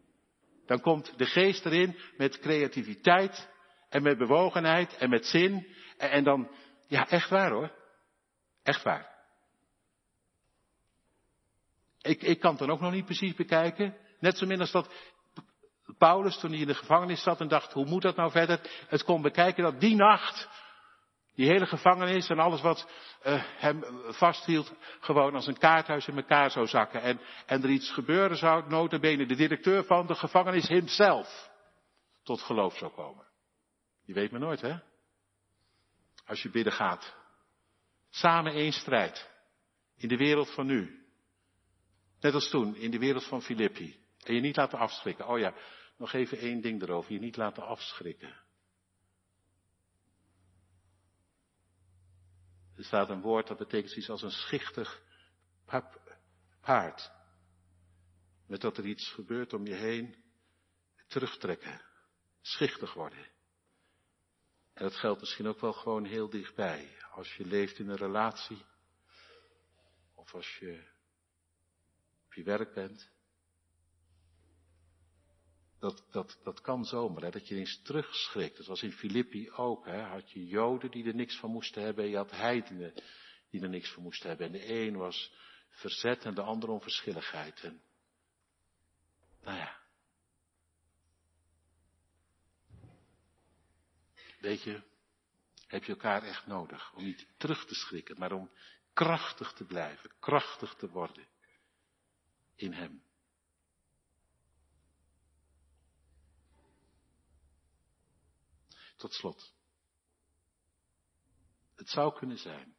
Dan 0.66 0.80
komt 0.80 1.18
de 1.18 1.26
geest 1.26 1.66
erin 1.66 1.98
met 2.16 2.38
creativiteit 2.38 3.48
en 3.88 4.02
met 4.02 4.18
bewogenheid 4.18 4.96
en 4.96 5.10
met 5.10 5.26
zin. 5.26 5.66
En, 5.96 6.24
dan, 6.24 6.50
ja, 6.88 7.08
echt 7.08 7.30
waar 7.30 7.50
hoor. 7.50 7.72
Echt 8.62 8.82
waar. 8.82 9.14
Ik, 12.00 12.22
ik 12.22 12.40
kan 12.40 12.50
het 12.50 12.58
dan 12.58 12.70
ook 12.70 12.80
nog 12.80 12.92
niet 12.92 13.04
precies 13.04 13.34
bekijken. 13.34 13.96
Net 14.20 14.38
zo 14.38 14.46
min 14.46 14.60
als 14.60 14.70
dat 14.70 14.92
Paulus, 15.98 16.38
toen 16.38 16.50
hij 16.50 16.60
in 16.60 16.66
de 16.66 16.74
gevangenis 16.74 17.22
zat 17.22 17.40
en 17.40 17.48
dacht, 17.48 17.72
hoe 17.72 17.86
moet 17.86 18.02
dat 18.02 18.16
nou 18.16 18.30
verder? 18.30 18.60
Het 18.88 19.04
kon 19.04 19.22
bekijken 19.22 19.62
dat 19.62 19.80
die 19.80 19.94
nacht, 19.94 20.48
die 21.36 21.46
hele 21.46 21.66
gevangenis 21.66 22.28
en 22.28 22.38
alles 22.38 22.60
wat 22.60 22.88
uh, 23.26 23.42
hem 23.44 23.84
vasthield, 24.12 24.72
gewoon 25.00 25.34
als 25.34 25.46
een 25.46 25.58
kaarthuis 25.58 26.06
in 26.06 26.16
elkaar 26.16 26.50
zou 26.50 26.66
zakken. 26.66 27.02
En, 27.02 27.20
en 27.46 27.62
er 27.62 27.70
iets 27.70 27.90
gebeuren 27.90 28.36
zou, 28.36 28.68
notabene 28.68 29.26
de 29.26 29.36
directeur 29.36 29.84
van 29.84 30.06
de 30.06 30.14
gevangenis 30.14 30.68
hemzelf 30.68 31.50
tot 32.22 32.40
geloof 32.40 32.76
zou 32.76 32.92
komen. 32.92 33.24
Je 34.04 34.12
weet 34.12 34.30
maar 34.30 34.40
nooit, 34.40 34.60
hè? 34.60 34.78
Als 36.26 36.42
je 36.42 36.50
bidden 36.50 36.72
gaat. 36.72 37.16
Samen 38.10 38.52
één 38.52 38.72
strijd. 38.72 39.30
In 39.96 40.08
de 40.08 40.16
wereld 40.16 40.50
van 40.50 40.66
nu. 40.66 41.06
Net 42.20 42.34
als 42.34 42.48
toen, 42.48 42.76
in 42.76 42.90
de 42.90 42.98
wereld 42.98 43.24
van 43.24 43.42
Filippi. 43.42 44.04
En 44.24 44.34
je 44.34 44.40
niet 44.40 44.56
laten 44.56 44.78
afschrikken. 44.78 45.28
Oh 45.28 45.38
ja, 45.38 45.54
nog 45.96 46.12
even 46.12 46.38
één 46.38 46.60
ding 46.60 46.82
erover. 46.82 47.12
Je 47.12 47.18
niet 47.18 47.36
laten 47.36 47.62
afschrikken. 47.62 48.45
Er 52.76 52.84
staat 52.84 53.10
een 53.10 53.20
woord 53.20 53.46
dat 53.46 53.58
betekent 53.58 53.96
iets 53.96 54.10
als 54.10 54.22
een 54.22 54.30
schichtig 54.30 55.02
paard. 56.60 57.10
Met 58.46 58.60
dat 58.60 58.78
er 58.78 58.84
iets 58.86 59.08
gebeurt 59.08 59.52
om 59.52 59.66
je 59.66 59.74
heen. 59.74 60.24
Terugtrekken. 61.06 61.80
Schichtig 62.40 62.94
worden. 62.94 63.26
En 64.72 64.82
dat 64.82 64.96
geldt 64.96 65.20
misschien 65.20 65.46
ook 65.46 65.60
wel 65.60 65.72
gewoon 65.72 66.04
heel 66.04 66.30
dichtbij. 66.30 66.96
Als 67.10 67.34
je 67.36 67.46
leeft 67.46 67.78
in 67.78 67.88
een 67.88 67.96
relatie. 67.96 68.64
Of 70.14 70.34
als 70.34 70.58
je 70.58 70.88
op 72.24 72.34
je 72.34 72.42
werk 72.42 72.74
bent. 72.74 73.10
Dat, 75.86 76.04
dat, 76.10 76.38
dat 76.42 76.60
kan 76.60 76.84
zomaar, 76.84 77.22
hè, 77.22 77.30
dat 77.30 77.48
je 77.48 77.54
eens 77.54 77.82
terugschrikt. 77.82 78.56
Dat 78.56 78.66
was 78.66 78.82
in 78.82 78.92
Filippi 78.92 79.50
ook. 79.50 79.86
Hè. 79.86 80.00
Had 80.00 80.30
je 80.30 80.46
Joden 80.46 80.90
die 80.90 81.06
er 81.06 81.14
niks 81.14 81.38
van 81.38 81.50
moesten 81.50 81.82
hebben. 81.82 82.04
En 82.04 82.10
je 82.10 82.16
had 82.16 82.30
heidenen 82.30 83.02
die 83.50 83.62
er 83.62 83.68
niks 83.68 83.92
van 83.92 84.02
moesten 84.02 84.28
hebben. 84.28 84.46
En 84.46 84.52
de 84.52 84.72
een 84.72 84.96
was 84.96 85.32
verzet 85.68 86.24
en 86.24 86.34
de 86.34 86.42
ander 86.42 86.68
onverschilligheid. 86.68 87.60
En, 87.60 87.82
nou 89.42 89.56
ja. 89.58 89.80
Weet 94.40 94.62
je, 94.62 94.82
heb 95.66 95.84
je 95.84 95.92
elkaar 95.92 96.22
echt 96.22 96.46
nodig. 96.46 96.92
Om 96.94 97.04
niet 97.04 97.26
terug 97.36 97.66
te 97.66 97.74
schrikken, 97.74 98.18
maar 98.18 98.32
om 98.32 98.50
krachtig 98.92 99.52
te 99.52 99.64
blijven. 99.64 100.12
Krachtig 100.20 100.74
te 100.74 100.88
worden. 100.88 101.26
In 102.54 102.72
Hem. 102.72 103.05
Tot 108.96 109.12
slot. 109.12 109.54
Het 111.74 111.88
zou 111.88 112.18
kunnen 112.18 112.38
zijn, 112.38 112.76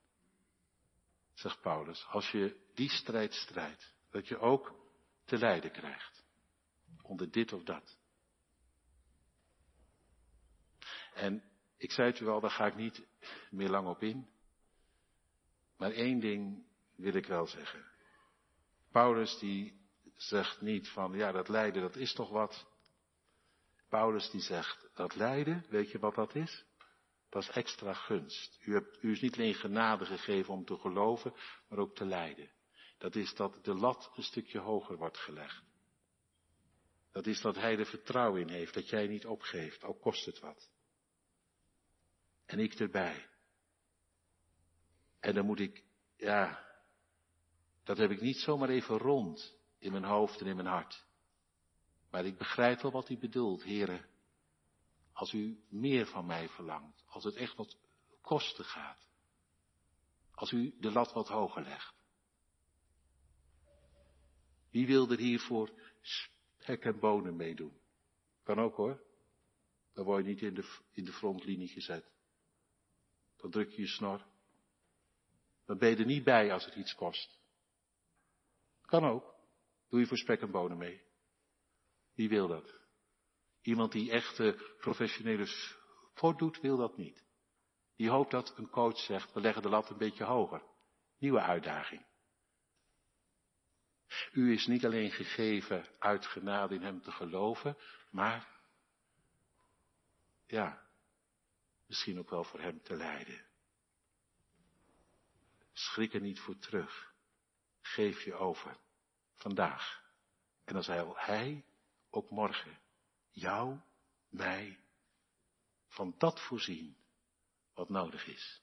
zegt 1.33 1.61
Paulus, 1.61 2.05
als 2.07 2.31
je 2.31 2.65
die 2.73 2.89
strijd 2.89 3.33
strijdt, 3.33 3.95
dat 4.09 4.27
je 4.27 4.37
ook 4.37 4.75
te 5.25 5.37
lijden 5.37 5.71
krijgt. 5.71 6.25
Onder 7.01 7.31
dit 7.31 7.53
of 7.53 7.63
dat. 7.63 7.97
En 11.13 11.43
ik 11.77 11.91
zei 11.91 12.11
het 12.11 12.19
u 12.19 12.27
al, 12.27 12.39
daar 12.39 12.51
ga 12.51 12.65
ik 12.65 12.75
niet 12.75 13.07
meer 13.49 13.69
lang 13.69 13.87
op 13.87 14.03
in. 14.03 14.29
Maar 15.77 15.91
één 15.91 16.19
ding 16.19 16.65
wil 16.95 17.13
ik 17.13 17.25
wel 17.25 17.47
zeggen. 17.47 17.85
Paulus 18.91 19.39
die 19.39 19.87
zegt 20.15 20.61
niet 20.61 20.89
van, 20.89 21.13
ja 21.13 21.31
dat 21.31 21.47
lijden 21.47 21.81
dat 21.81 21.95
is 21.95 22.13
toch 22.13 22.29
wat. 22.29 22.67
Paulus 23.89 24.29
die 24.29 24.41
zegt, 24.41 24.89
dat 24.93 25.15
lijden, 25.15 25.65
weet 25.69 25.91
je 25.91 25.99
wat 25.99 26.15
dat 26.15 26.35
is? 26.35 26.65
Dat 27.29 27.41
is 27.41 27.49
extra 27.49 27.93
gunst. 27.93 28.59
U, 28.61 28.73
hebt, 28.73 29.03
u 29.03 29.11
is 29.11 29.21
niet 29.21 29.33
alleen 29.33 29.53
genade 29.53 30.05
gegeven 30.05 30.53
om 30.53 30.65
te 30.65 30.77
geloven, 30.77 31.33
maar 31.69 31.79
ook 31.79 31.95
te 31.95 32.05
lijden. 32.05 32.51
Dat 32.97 33.15
is 33.15 33.35
dat 33.35 33.59
de 33.63 33.73
lat 33.73 34.11
een 34.15 34.23
stukje 34.23 34.59
hoger 34.59 34.97
wordt 34.97 35.17
gelegd. 35.17 35.63
Dat 37.11 37.25
is 37.25 37.41
dat 37.41 37.55
hij 37.55 37.77
er 37.77 37.85
vertrouwen 37.85 38.41
in 38.41 38.49
heeft, 38.49 38.73
dat 38.73 38.89
jij 38.89 39.07
niet 39.07 39.25
opgeeft, 39.25 39.83
al 39.83 39.93
kost 39.93 40.25
het 40.25 40.39
wat. 40.39 40.71
En 42.45 42.59
ik 42.59 42.73
erbij. 42.73 43.29
En 45.19 45.33
dan 45.33 45.45
moet 45.45 45.59
ik, 45.59 45.83
ja, 46.15 46.65
dat 47.83 47.97
heb 47.97 48.11
ik 48.11 48.21
niet 48.21 48.37
zomaar 48.37 48.69
even 48.69 48.97
rond 48.97 49.55
in 49.79 49.91
mijn 49.91 50.03
hoofd 50.03 50.41
en 50.41 50.47
in 50.47 50.55
mijn 50.55 50.67
hart. 50.67 51.06
Maar 52.09 52.25
ik 52.25 52.37
begrijp 52.37 52.81
wel 52.81 52.91
wat 52.91 53.09
u 53.09 53.17
bedoelt, 53.17 53.63
heren. 53.63 54.05
Als 55.11 55.33
u 55.33 55.63
meer 55.69 56.05
van 56.05 56.25
mij 56.25 56.49
verlangt, 56.49 57.03
als 57.07 57.23
het 57.23 57.35
echt 57.35 57.55
wat 57.55 57.77
kosten 58.21 58.65
gaat. 58.65 59.07
Als 60.31 60.51
u 60.51 60.75
de 60.79 60.91
lat 60.91 61.13
wat 61.13 61.27
hoger 61.27 61.63
legt. 61.63 61.95
Wie 64.69 64.87
wil 64.87 65.11
er 65.11 65.17
hiervoor 65.17 65.71
spek 66.01 66.83
en 66.83 66.99
bonen 66.99 67.35
meedoen? 67.35 67.79
Kan 68.43 68.59
ook 68.59 68.75
hoor. 68.75 69.03
Dan 69.93 70.05
word 70.05 70.25
je 70.25 70.29
niet 70.29 70.41
in 70.41 70.53
de, 70.53 70.77
in 70.91 71.05
de 71.05 71.13
frontlinie 71.13 71.67
gezet. 71.67 72.11
Dan 73.37 73.51
druk 73.51 73.69
je 73.69 73.81
je 73.81 73.87
snor. 73.87 74.25
Dan 75.65 75.77
ben 75.77 75.89
je 75.89 75.95
er 75.95 76.05
niet 76.05 76.23
bij 76.23 76.53
als 76.53 76.65
het 76.65 76.75
iets 76.75 76.95
kost. 76.95 77.39
Kan 78.81 79.05
ook. 79.05 79.35
Doe 79.89 79.99
je 79.99 80.05
voor 80.05 80.17
spek 80.17 80.41
en 80.41 80.51
bonen 80.51 80.77
mee. 80.77 81.06
Wie 82.17 82.29
wil 82.29 82.47
dat? 82.47 82.79
Iemand 83.61 83.91
die 83.91 84.11
echte 84.11 84.75
professionele 84.79 85.47
voordoet, 86.13 86.59
wil 86.59 86.77
dat 86.77 86.97
niet. 86.97 87.25
Die 87.95 88.09
hoopt 88.09 88.31
dat 88.31 88.57
een 88.57 88.69
coach 88.69 88.97
zegt, 88.97 89.33
we 89.33 89.41
leggen 89.41 89.61
de 89.61 89.69
lat 89.69 89.89
een 89.89 89.97
beetje 89.97 90.23
hoger. 90.23 90.63
Nieuwe 91.17 91.41
uitdaging. 91.41 92.05
U 94.31 94.53
is 94.53 94.67
niet 94.67 94.85
alleen 94.85 95.11
gegeven 95.11 95.85
uit 95.99 96.25
genade 96.25 96.75
in 96.75 96.81
hem 96.81 97.01
te 97.01 97.11
geloven, 97.11 97.77
maar, 98.11 98.61
ja, 100.45 100.87
misschien 101.85 102.19
ook 102.19 102.29
wel 102.29 102.43
voor 102.43 102.59
hem 102.59 102.81
te 102.81 102.95
lijden. 102.95 103.45
Schrik 105.73 106.13
er 106.13 106.21
niet 106.21 106.39
voor 106.39 106.57
terug. 106.57 107.13
Geef 107.81 108.23
je 108.23 108.33
over. 108.33 108.77
Vandaag. 109.35 110.03
En 110.63 110.73
dan 110.73 110.83
zal 110.83 111.13
hij 111.17 111.65
ook 112.09 112.29
morgen 112.29 112.79
jou, 113.29 113.79
mij, 114.29 114.79
van 115.87 116.15
dat 116.17 116.41
voorzien 116.41 116.97
wat 117.73 117.89
nodig 117.89 118.27
is. 118.27 118.61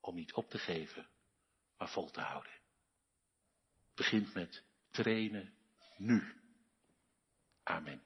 Om 0.00 0.14
niet 0.14 0.32
op 0.32 0.50
te 0.50 0.58
geven, 0.58 1.08
maar 1.76 1.88
vol 1.88 2.10
te 2.10 2.20
houden. 2.20 2.52
Begint 3.94 4.34
met 4.34 4.64
trainen 4.90 5.54
nu. 5.96 6.40
Amen. 7.62 8.02